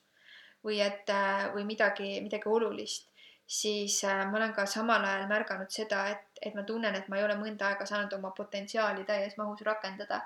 [0.66, 3.11] või et äh, või midagi, midagi olulist,
[3.52, 7.20] siis äh, ma olen ka samal ajal märganud seda, et, et ma tunnen, et ma
[7.20, 10.22] ei ole mõnda aega saanud oma potentsiaali täies mahus rakendada.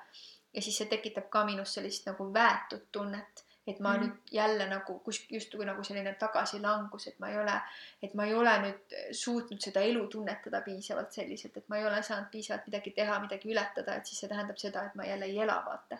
[0.55, 3.95] ja siis see tekitab ka minus sellist nagu väetud tunnet, et ma mm.
[3.95, 4.05] -hmm.
[4.05, 7.57] nüüd jälle nagu kus justkui nagu selline tagasilangus, et ma ei ole,
[8.03, 12.03] et ma ei ole nüüd suutnud seda elu tunnetada piisavalt selliselt, et ma ei ole
[12.03, 15.39] saanud piisavalt midagi teha, midagi ületada, et siis see tähendab seda, et ma jälle ei
[15.47, 15.97] ela, vaata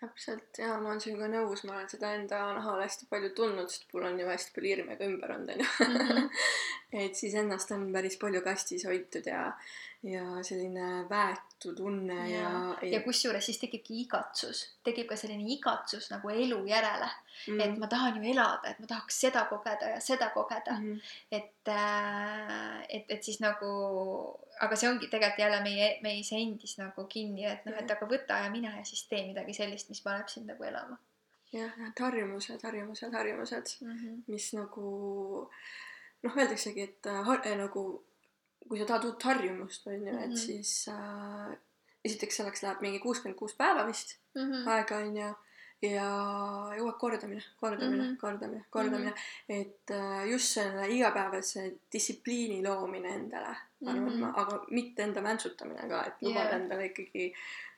[0.00, 3.92] täpselt ja ma olen sinuga nõus, ma olen seda enda nahal hästi palju tundnud, sest
[3.92, 5.68] mul on ju hästi palju hirme ka ümber olnud, onju.
[5.86, 6.28] Mhm.
[7.04, 9.50] et siis ennast on päris palju kastis hoitud ja,
[10.02, 15.44] ja selline väetu tunne ja, ja, ja, ja kusjuures siis tekibki igatsus, tekib ka selline
[15.52, 17.08] igatsus nagu elu järele
[17.48, 20.86] mm., et ma tahan ju elada, et ma tahaks seda kogeda ja seda kogeda mm.
[20.86, 21.12] -hmm.
[21.30, 23.68] et äh, et, et siis nagu,
[24.60, 28.40] aga see ongi tegelikult jälle meie, meis endis nagu kinni, et noh, et aga võta
[28.44, 30.96] ja mine ja siis tee midagi sellist, mis paneb sind nagu elama
[31.52, 33.96] jah, et harjumused, harjumused, harjumused, mm.
[33.96, 34.22] -hmm.
[34.26, 35.50] mis nagu
[36.22, 38.04] noh, öeldaksegi, et äh, har- äh, nagu
[38.70, 40.36] kui sa tahad uut harjumust, on ju, et Mhm.
[40.38, 41.56] siis äh,
[42.06, 44.68] esiteks selleks läheb mingi kuuskümmend kuus päeva vist Mm -hmm.
[44.70, 45.30] aega on ju
[45.82, 46.06] ja
[46.76, 48.08] jõuab kordamine, kordamine mm.
[48.10, 48.16] -hmm.
[48.20, 49.60] kordamine, kordamine mm, -hmm.
[49.60, 54.26] et äh, just selle igapäevase distsipliini loomine endale, ma arvan mm, -hmm.
[54.26, 54.38] Mhm.
[54.40, 56.56] aga mitte enda väntsutamine ka, et lubada Jaa.
[56.58, 57.32] endale ikkagi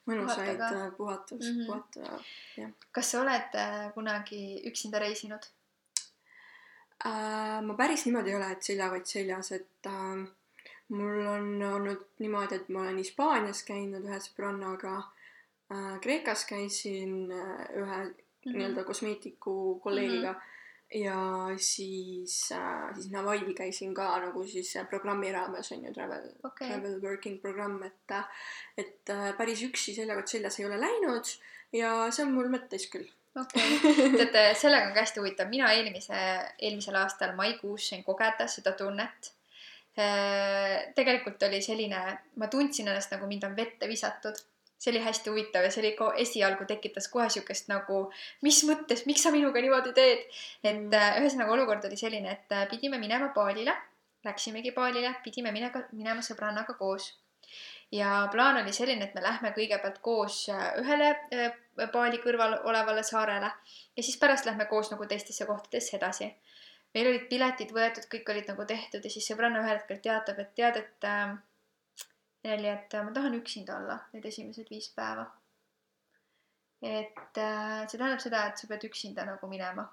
[0.07, 1.61] mõnusaid äh, puhatus mm, Mhm.
[1.61, 1.67] -hmm.
[1.67, 5.43] puhata kas sa oled äh, kunagi üksinda reisinud?
[7.07, 7.63] äh,.
[7.63, 10.29] ma päris niimoodi ei ole, et seljakott seljas, et äh,
[10.93, 17.65] mul on olnud niimoodi, et ma olen Hispaanias käinud ühe sõbrannaga äh,, Kreekas käisin äh,
[17.81, 18.03] ühe
[18.45, 18.57] Mhm.
[18.59, 20.35] nii-öelda kosmeetiku kolleegiga
[20.95, 21.19] ja
[21.57, 26.69] siis äh,, siis Navail käisin ka nagu siis äh, programmi raames on ju travel okei,
[26.69, 28.25] travel working programm, et äh,
[28.79, 31.31] et päris üksi seljakott seljas ei ole läinud
[31.73, 33.07] ja see on mul mõttes küll.
[33.39, 33.79] okei.
[34.19, 36.19] teate, sellega on ka hästi huvitav, mina eelmise,
[36.59, 39.33] eelmisel aastal maikuus sain kogeda seda tunnet.
[40.97, 41.99] Tegelikult oli selline,
[42.41, 44.39] ma tundsin ennast nagu mind on vette visatud.
[44.83, 47.99] see oli hästi huvitav ja see oli ka esialgu tekitas kohe siukest nagu,
[48.43, 50.25] mis mõttes, miks sa minuga niimoodi teed.
[50.65, 50.95] et Mm.
[50.95, 53.77] äh, ühesõnaga olukord oli selline, et äh, pidime minema baalile,
[54.25, 57.13] läksimegi baalile, pidime minema, minema sõbrannaga koos
[57.93, 61.53] ja plaan oli selline, et me lähme kõigepealt koos äh, ühele äh,
[61.93, 63.51] baali kõrval olevale saarele
[63.97, 66.31] ja siis pärast lähme koos nagu teistesse kohtadesse edasi.
[66.95, 70.53] Meil olid piletid võetud, kõik olid nagu tehtud ja siis sõbranna ühel hetkel teatab, et
[70.59, 71.33] tead, et äh,
[72.43, 75.29] Neli, et ma tahan üksinda olla need esimesed viis päeva.
[76.83, 79.87] et äh, see tähendab seda, et sa pead üksinda nagu minema.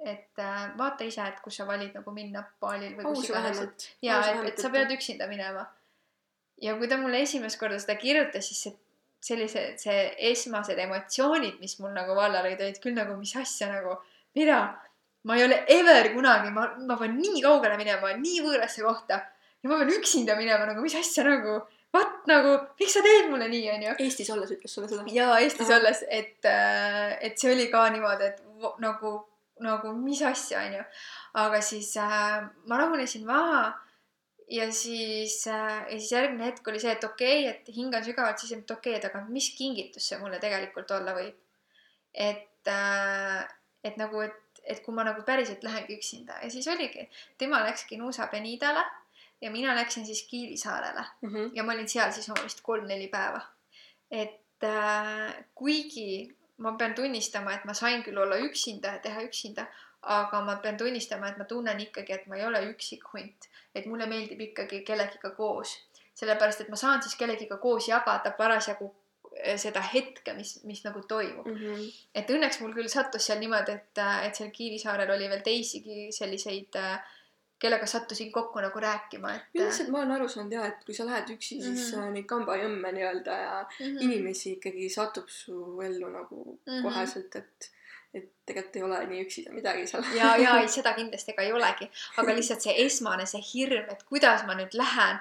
[0.00, 3.90] et äh, vaata ise, et kus sa valid nagu minna baalil või kus iganes, et
[4.02, 5.66] ja et, et sa pead üksinda minema.
[6.58, 8.78] ja kui ta mulle esimest korda seda kirjutas, siis see
[9.20, 13.98] sellised, see esmased emotsioonid, mis mul nagu valla lõid, olid küll nagu, mis asja nagu,
[14.38, 14.62] mida,
[15.24, 19.20] ma ei ole ever kunagi, ma, ma pean nii kaugele minema, nii võõrasse kohta
[19.60, 21.58] ja ma pean üksinda minema nagu, mis asja nagu,
[21.94, 23.96] vaat nagu, miks sa teed mulle nii, onju.
[24.06, 25.04] Eestis olles ütles sulle seda?
[25.12, 25.80] ja Eestis Ahah.
[25.80, 26.48] olles, et,
[27.20, 28.40] et see oli ka niimoodi, et
[28.82, 29.14] nagu,
[29.64, 30.88] nagu mis asja, onju.
[31.44, 32.40] aga siis äh,
[32.70, 33.62] ma rahunesin maha
[34.50, 38.40] ja siis äh,, ja siis järgmine hetk oli see, et okei okay,, et hingan sügavalt
[38.40, 41.36] sisse, et okei okay,, et aga mis kingitus see mulle tegelikult olla võib.
[42.14, 43.44] et äh,,
[43.84, 47.08] et nagu, et, et kui ma nagu päriselt lähengi üksinda ja siis oligi,
[47.38, 48.84] tema läkski Nuusa Penidale
[49.40, 51.50] ja mina läksin siis Kiili saarele Mhm.
[51.54, 53.40] ja ma olin seal siis oma vist kolm-neli päeva.
[54.10, 59.66] et äh, kuigi ma pean tunnistama, et ma sain küll olla üksinda ja teha üksinda,
[60.02, 63.86] aga ma pean tunnistama, et ma tunnen ikkagi, et ma ei ole üksik hunt, et
[63.86, 65.76] mulle meeldib ikkagi kellegiga koos,
[66.14, 68.94] sellepärast et ma saan siis kellegiga koos jagada parasjagu
[69.56, 71.46] seda hetke, mis, mis nagu toimub.
[71.46, 71.86] Mhm.
[72.14, 76.76] et õnneks mul küll sattus seal niimoodi, et, et seal Kivisaarel oli veel teisigi selliseid,
[77.60, 79.42] kellega sattusin kokku nagu rääkima, et.
[79.54, 82.02] üldiselt ma olen aru saanud ja, et kui sa lähed üksi, siis Mhm.
[82.06, 83.98] äh, neid kambajõmme nii-öelda ja Mhm.
[84.06, 86.82] inimesi ikkagi satub su ellu nagu Mhm.
[86.82, 87.70] koheselt, et
[88.12, 90.02] et tegelikult ei ole nii üksi sa midagi seal.
[90.16, 91.86] ja, ja ei, seda kindlasti ega ei olegi,
[92.16, 95.20] aga lihtsalt see esmane, see hirm, et kuidas ma nüüd lähen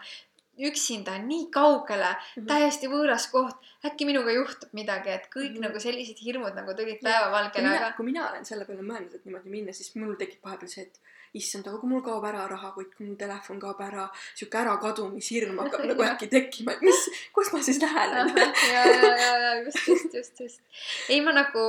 [0.67, 2.47] üksinda nii kaugele, Mhm.
[2.47, 3.55] täiesti võõras koht,
[3.85, 5.55] äkki minuga juhtub midagi, et kõik mm.
[5.55, 5.61] -hmm.
[5.67, 9.49] nagu sellised hirmud nagu tulid päevavalgele, aga, kui mina olen selle peale mõelnud, et niimoodi
[9.49, 10.99] minna, siis mul tekib vahepeal see, et
[11.33, 15.85] issand, aga kui mul kaob ära rahakott, kui mul telefon kaob ära, sihuke ärakadumishirm hakkab
[15.85, 18.33] nagu äkki tekkima, et mis, kus ma siis lähen,
[18.73, 20.61] ja, ja, ja, ja just, just, just, just.
[21.09, 21.65] ei, ma nagu,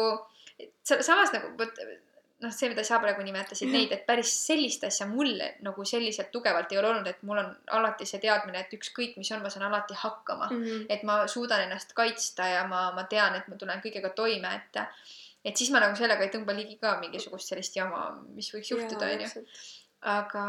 [0.84, 1.84] samas nagu vot
[2.40, 3.72] noh, see, mida sa praegu nimetasid Mhm.
[3.76, 7.56] neid, et päris sellist asja mul nagu selliselt tugevalt ei ole olnud, et mul on
[7.78, 10.86] alati see teadmine, et ükskõik mis on, ma saan alati hakkama Mhm.
[10.88, 14.84] et ma suudan ennast kaitsta ja ma, ma tean, et ma tulen kõigega toime, et
[15.42, 19.06] et siis ma nagu sellega ei tõmba ligi ka mingisugust sellist jama, mis võiks juhtuda,
[19.14, 19.46] onju.
[20.00, 20.42] aga,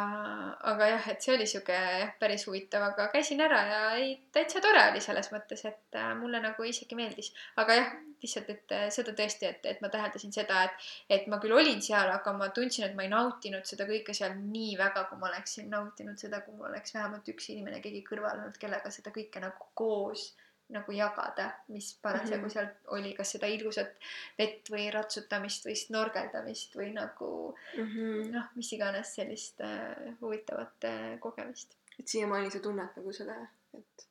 [0.63, 4.61] aga jah, et see oli sihuke jah, päris huvitav, aga käisin ära ja ei, täitsa
[4.63, 7.33] tore oli selles mõttes, et äh, mulle nagu isegi meeldis.
[7.59, 7.89] aga jah,
[8.23, 10.87] lihtsalt, et äh, seda tõesti, et, et ma täheldasin seda, et,
[11.17, 14.37] et ma küll olin seal, aga ma tundsin, et ma ei nautinud seda kõike seal
[14.39, 18.37] nii väga, kui ma oleksin nautinud seda, kui mul oleks vähemalt üks inimene, keegi kõrval
[18.37, 20.31] olnud, kellega seda kõike nagu koos
[20.72, 22.47] nagu jagada, mis parasjagu mm.
[22.47, 22.53] -hmm.
[22.53, 24.07] seal oli, kas seda ilusat
[24.38, 27.32] vett või ratsutamist või snorgeldamist või nagu
[27.76, 28.32] -hmm.
[28.36, 31.78] noh, mis iganes sellist äh, huvitavat äh, kogemist.
[31.99, 33.38] et siiamaani sa tunned nagu seda,
[33.78, 34.07] et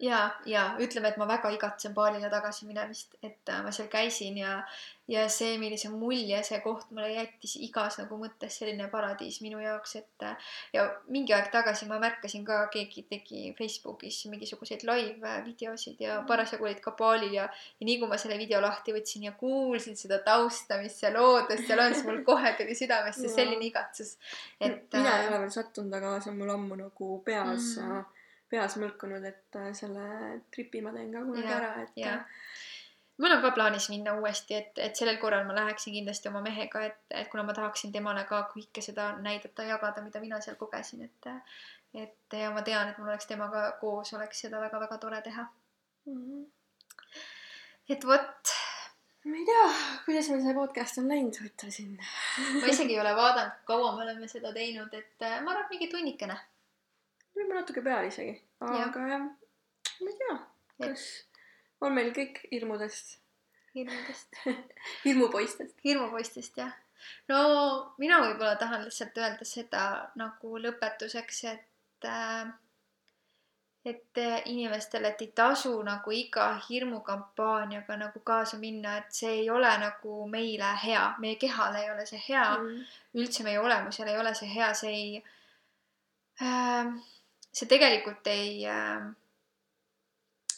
[0.00, 4.38] ja, ja ütleme, et ma väga igatsen baalile tagasi minemist, et äh, ma seal käisin
[4.40, 4.56] ja,
[5.10, 9.96] ja see, millise mulje see koht mulle jättis igas nagu mõttes selline paradiis minu jaoks,
[10.00, 16.00] et äh, ja mingi aeg tagasi ma märkasin ka, keegi tegi Facebookis mingisuguseid live videosid
[16.00, 19.34] ja parasjagu olid ka baalil ja, ja nii kui ma selle video lahti võtsin ja
[19.40, 24.16] kuulsin seda tausta, mis seal loodus seal on, siis mul kohe tuli südamesse selline igatsus,
[24.60, 27.86] et mina äh, ei ole veel sattunud, aga see on mul ammu nagu peas Mm.
[27.86, 28.19] mm.,
[28.50, 30.06] peas mõlkunud, et äh, selle
[30.54, 32.18] tripi ma teen ka kunagi ära, et jaa.
[33.20, 36.82] mul on ka plaanis minna uuesti, et, et sellel korral ma läheksin kindlasti oma mehega,
[36.88, 41.06] et, et kuna ma tahaksin temale ka kõike seda näidata, jagada, mida mina seal kogesin,
[41.06, 41.30] et
[41.94, 45.46] et ja ma tean, et mul oleks temaga koos, oleks seda väga-väga tore teha.
[46.06, 46.44] mm.
[47.90, 48.52] et vot,
[49.24, 49.64] ma ei tea,
[50.04, 51.96] kuidas meil see podcast on läinud, ütlesin.
[52.60, 55.90] ma isegi ei ole vaadanud, kaua me oleme seda teinud, et äh, ma arvan, mingi
[55.92, 56.38] tunnikene.
[57.36, 59.26] Võib-olla natuke peale isegi, aga jah,
[60.00, 60.36] ma ei tea,
[60.84, 61.08] kas
[61.84, 63.18] on meil kõik hirmudest,
[63.74, 64.40] hirmudest,
[65.06, 65.76] hirmupoistest.
[65.84, 66.72] hirmupoistist jah.
[67.32, 67.42] no
[67.98, 69.84] mina võib-olla tahan lihtsalt öelda seda
[70.20, 72.50] nagu lõpetuseks, et äh,
[73.84, 79.70] et inimestele, et ei tasu nagu iga hirmukampaaniaga nagu kaasa minna, et see ei ole
[79.80, 82.44] nagu meile hea, meie kehale ei ole see hea.
[82.58, 82.82] Mm.,
[83.22, 85.22] üldse meie olemusele ei ole see hea, see ei
[86.42, 86.92] äh,,
[87.52, 89.10] see tegelikult ei äh,,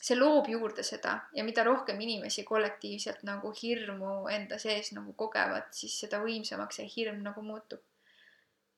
[0.03, 5.71] see loob juurde seda ja mida rohkem inimesi kollektiivselt nagu hirmu enda sees nagu kogevad,
[5.71, 7.81] siis seda võimsamaks see hirm nagu muutub.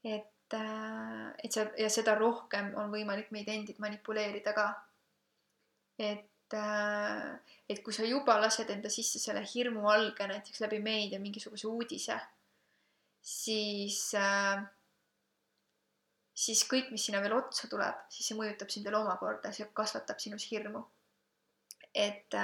[0.04, 4.68] et, et see ja seda rohkem on võimalik meid endid manipuleerida ka.
[5.98, 6.58] et,
[7.72, 12.20] et kui sa juba lased enda sisse selle hirmu alge näiteks läbi meedia mingisuguse uudise,
[13.24, 14.60] siis äh,
[16.35, 20.20] siis kõik, mis sinna veel otsa tuleb, siis see mõjutab sind veel omakorda, see kasvatab
[20.22, 20.82] sinus hirmu.
[21.95, 22.35] et,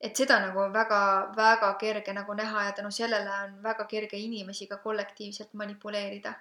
[0.00, 4.78] et seda nagu väga-väga kerge nagu näha ja tänu sellele on väga kerge inimesi ka
[4.84, 6.34] kollektiivselt manipuleerida.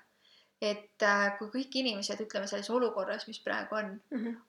[0.61, 3.93] et äh, kui kõik inimesed, ütleme selles olukorras, mis praegu on,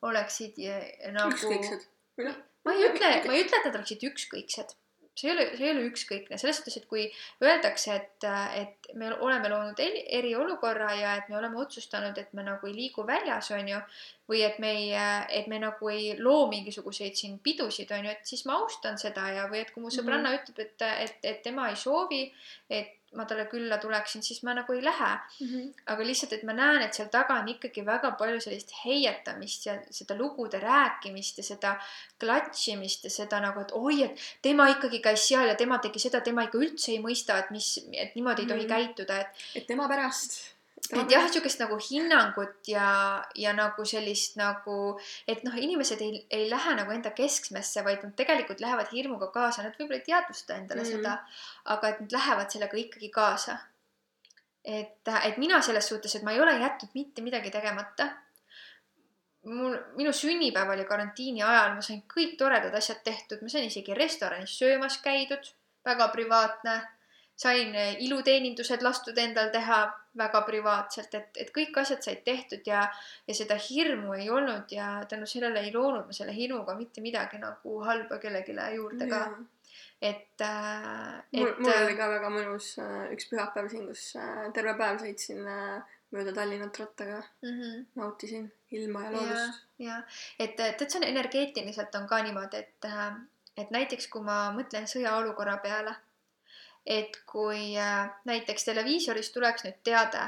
[0.02, 1.86] oleksid äh, nagu ükskõiksed
[2.18, 4.74] või noh, ma ei ütle, ma ei ütle, et nad oleksid ükskõiksed.
[5.20, 7.06] See ei ole, see ei ole ükskõikne, selles suhtes, et kui
[7.44, 8.28] öeldakse, et,
[8.60, 12.76] et me oleme loonud eri- eriolukorra ja et me oleme otsustanud, et me nagu ei
[12.76, 13.80] liigu väljas, on ju,
[14.30, 14.92] või et me ei,
[15.40, 19.28] et me nagu ei loo mingisuguseid siin pidusid, on ju, et siis ma austan seda
[19.34, 22.24] ja, või et kui mu sõbranna ütleb, et, et, et tema ei soovi,
[22.70, 25.08] et ma talle külla tuleksin, siis ma nagu ei lähe
[25.86, 29.74] aga lihtsalt, et ma näen, et seal taga on ikkagi väga palju sellist heietamist ja
[29.90, 31.72] seda lugude rääkimist ja seda
[32.20, 36.20] klatšimist ja seda nagu, et oi, et tema ikkagi käis seal ja tema tegi seda,
[36.20, 38.72] tema ikka üldse ei mõista, et mis, et niimoodi ei tohi Mhm.
[38.74, 40.40] käituda, et et tema pärast.
[40.88, 42.86] Et jah, niisugust nagu hinnangut ja,
[43.38, 44.76] ja nagu sellist nagu,
[45.28, 49.64] et noh, inimesed ei, ei lähe nagu enda keskmesse, vaid nad tegelikult lähevad hirmuga kaasa,
[49.66, 50.88] nad võib-olla ei teadvusta endale mm.
[50.88, 51.04] -hmm.
[51.04, 51.18] seda,
[51.76, 53.58] aga et nad lähevad sellega ikkagi kaasa.
[54.64, 58.08] et, et mina selles suhtes, et ma ei ole jätnud mitte midagi tegemata.
[59.44, 63.94] mul, minu sünnipäev oli karantiini ajal, ma sain kõik toredad asjad tehtud, ma sain isegi
[63.94, 65.52] restoranis söömas käidud,
[65.84, 66.80] väga privaatne
[67.40, 69.80] sain eh, iluteenindused lastud endal teha
[70.20, 72.82] väga privaatselt, et, et kõik asjad said tehtud ja,
[73.28, 77.38] ja seda hirmu ei olnud ja tänu sellele ei loonud ma selle hirmuga mitte midagi
[77.40, 79.22] nagu halba kellelegi juurde ka.
[80.02, 84.74] et äh,, mul, mul oli ka väga mõnus äh, üks pühapäev siin, kus äh, terve
[84.80, 87.56] päev sõitsin äh, mööda Tallinnat rattaga, mm.
[87.56, 87.82] -hmm.
[87.94, 90.02] nautisin ilma ja loodust., ja
[90.38, 92.88] et, et, et see on energeetiliselt on ka niimoodi, et,
[93.56, 95.94] et näiteks kui ma mõtlen sõjaolukorra peale,
[96.86, 100.22] et kui äh, näiteks televiisoris tuleks nüüd teade,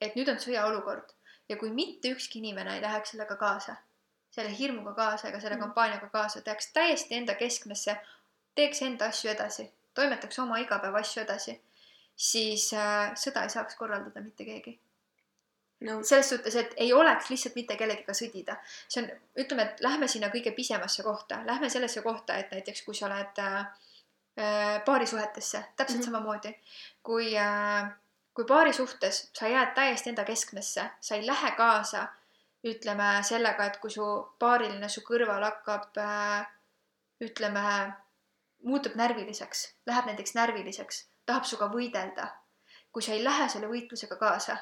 [0.00, 1.12] et nüüd on sõjaolukord
[1.48, 3.76] ja kui mitte ükski inimene ei läheks sellega kaasa,
[4.30, 5.66] selle hirmuga kaasa ega selle Mm.
[5.66, 7.96] kampaaniaga kaasa, jääks täiesti enda keskmesse,
[8.54, 11.60] teeks enda asju edasi, toimetaks oma igapäevaasju edasi,
[12.16, 14.78] siis äh, sõda ei saaks korraldada mitte keegi
[15.80, 16.08] nõus.
[16.08, 18.56] selles suhtes, et ei oleks lihtsalt mitte kellegiga sõdida.
[18.88, 19.10] see on,
[19.44, 23.38] ütleme, et lähme sinna kõige pisemasse kohta, lähme sellesse kohta, et näiteks kui sa oled
[23.38, 23.66] äh,
[24.84, 26.02] paarisuhetesse, täpselt mm.
[26.02, 26.04] -hmm.
[26.04, 26.54] samamoodi.
[27.02, 27.92] kui äh,
[28.36, 32.06] kui paari suhtes sa jääd täiesti enda keskmesse, sa ei lähe kaasa,
[32.64, 34.04] ütleme sellega, et kui su
[34.38, 36.44] paariline su kõrval hakkab äh,
[37.24, 37.62] ütleme,
[38.68, 42.28] muutub närviliseks, läheb näiteks närviliseks, tahab sinuga võidelda.
[42.92, 44.56] kui sa ei lähe selle võitlusega kaasa,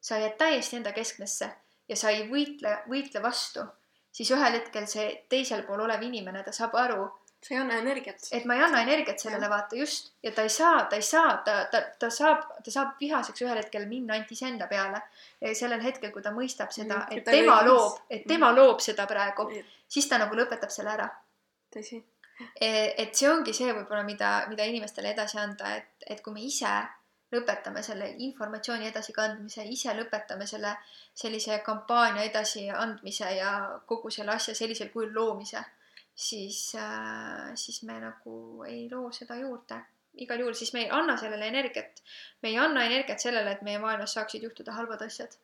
[0.00, 1.48] sa jääd täiesti enda keskmesse
[1.88, 3.64] ja sa ei võitle, võitle vastu,
[4.12, 7.08] siis ühel hetkel see teisel pool olev inimene, ta saab aru,
[7.46, 8.28] sa ei anna energiat.
[8.32, 11.36] et ma ei anna energiat sellele vaata just ja ta ei saa, ta ei saa,
[11.46, 15.00] ta, ta, ta saab, ta saab vihaseks ühel hetkel minna ainult iseenda peale.
[15.54, 18.80] sellel hetkel, kui ta mõistab seda Mhm,, et ta tema või- loob, et tema loob
[18.80, 21.08] seda praegu, tõsi, siis ta nagu lõpetab selle ära.
[22.98, 26.72] et see ongi see võib-olla, mida, mida inimestele edasi anda, et, et kui me ise
[27.32, 30.76] lõpetame selle informatsiooni edasikandmise, ise lõpetame selle
[31.14, 33.52] sellise kampaania edasiandmise ja
[33.86, 35.62] kogu selle asja sellisel kujul loomise,
[36.16, 39.82] siis äh,, siis me nagu ei loo seda juurde.
[40.16, 42.02] igal juhul siis me ei anna sellele energiat.
[42.42, 45.36] me ei anna energiat sellele, et meie maailmas saaksid juhtuda halvad asjad.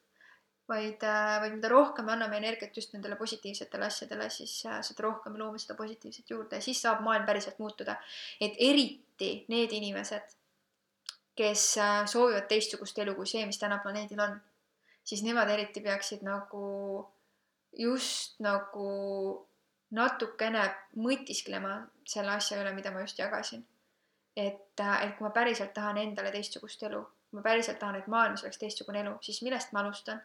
[0.69, 1.05] vaid,
[1.41, 5.39] vaid mida rohkem me anname energiat just nendele positiivsetele asjadele, siis äh, seda rohkem me
[5.39, 7.97] loome seda positiivset juurde ja siis saab maailm päriselt muutuda.
[8.41, 10.35] et eriti need inimesed,
[11.37, 14.41] kes äh, soovivad teistsugust elu kui see, mis täna planeedil on,
[15.05, 16.65] siis nemad eriti peaksid nagu
[17.77, 18.89] just nagu
[19.93, 20.63] natukene
[20.97, 21.77] mõtisklema
[22.09, 23.65] selle asja üle, mida ma just jagasin.
[24.37, 28.45] et, et kui ma päriselt tahan endale teistsugust elu, kui ma päriselt tahan, et maailmas
[28.47, 30.23] oleks teistsugune elu, siis millest ma alustan?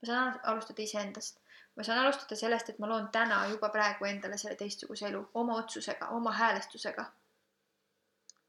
[0.00, 1.40] ma saan alustada iseendast.
[1.76, 5.58] ma saan alustada sellest, et ma loon täna juba praegu endale selle teistsuguse elu oma
[5.62, 7.04] otsusega, oma häälestusega.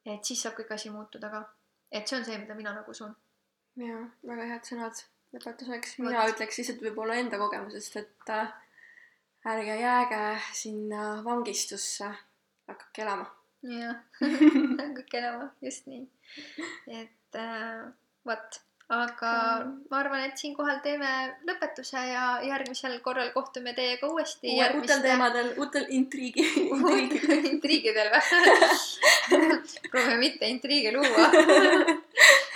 [0.06, 1.43] et siis saab kõik asi muutuda ka.
[1.91, 3.15] et see on see, mida mina nagu usun.
[3.76, 5.99] jaa, väga head sõnad lõpetuseks.
[5.99, 8.56] Mina ütleks lihtsalt võib-olla enda kogemusest, et äh,
[9.46, 12.10] ärge jääge sinna vangistusse,
[12.68, 13.26] hakake elama.
[13.64, 14.02] jah,
[14.98, 16.04] kõik elama, just nii.
[16.88, 17.88] et äh,
[18.26, 18.60] vot,
[18.92, 19.32] aga
[19.90, 21.10] ma arvan, et siinkohal teeme
[21.48, 24.54] lõpetuse ja järgmisel korral kohtume teiega uuesti.
[24.76, 26.46] uutel teemadel, uutel intriigi,
[26.76, 27.46] intriigidel.
[27.56, 28.24] intriigidel või?
[29.92, 31.30] proovime mitte intriige luua.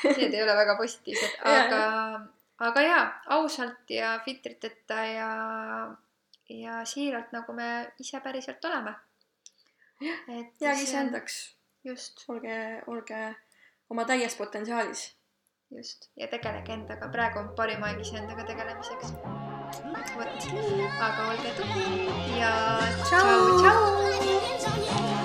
[0.05, 1.83] Need ei ole väga positiivsed, aga,
[2.67, 3.05] aga jaa,
[3.39, 5.29] ausalt ja filtriteta ja,
[6.49, 8.95] ja siiralt, nagu me ise päriselt oleme.
[10.39, 13.35] et jääge see- iseendaks, just, olge, olge
[13.89, 15.15] oma täies potentsiaalis.
[15.75, 19.13] just ja tegelege endaga, praegu on parim aeg iseendaga tegelemiseks.
[20.15, 20.49] vot,
[21.09, 22.55] aga olge tublid ja
[23.03, 25.24] tšau, tšau.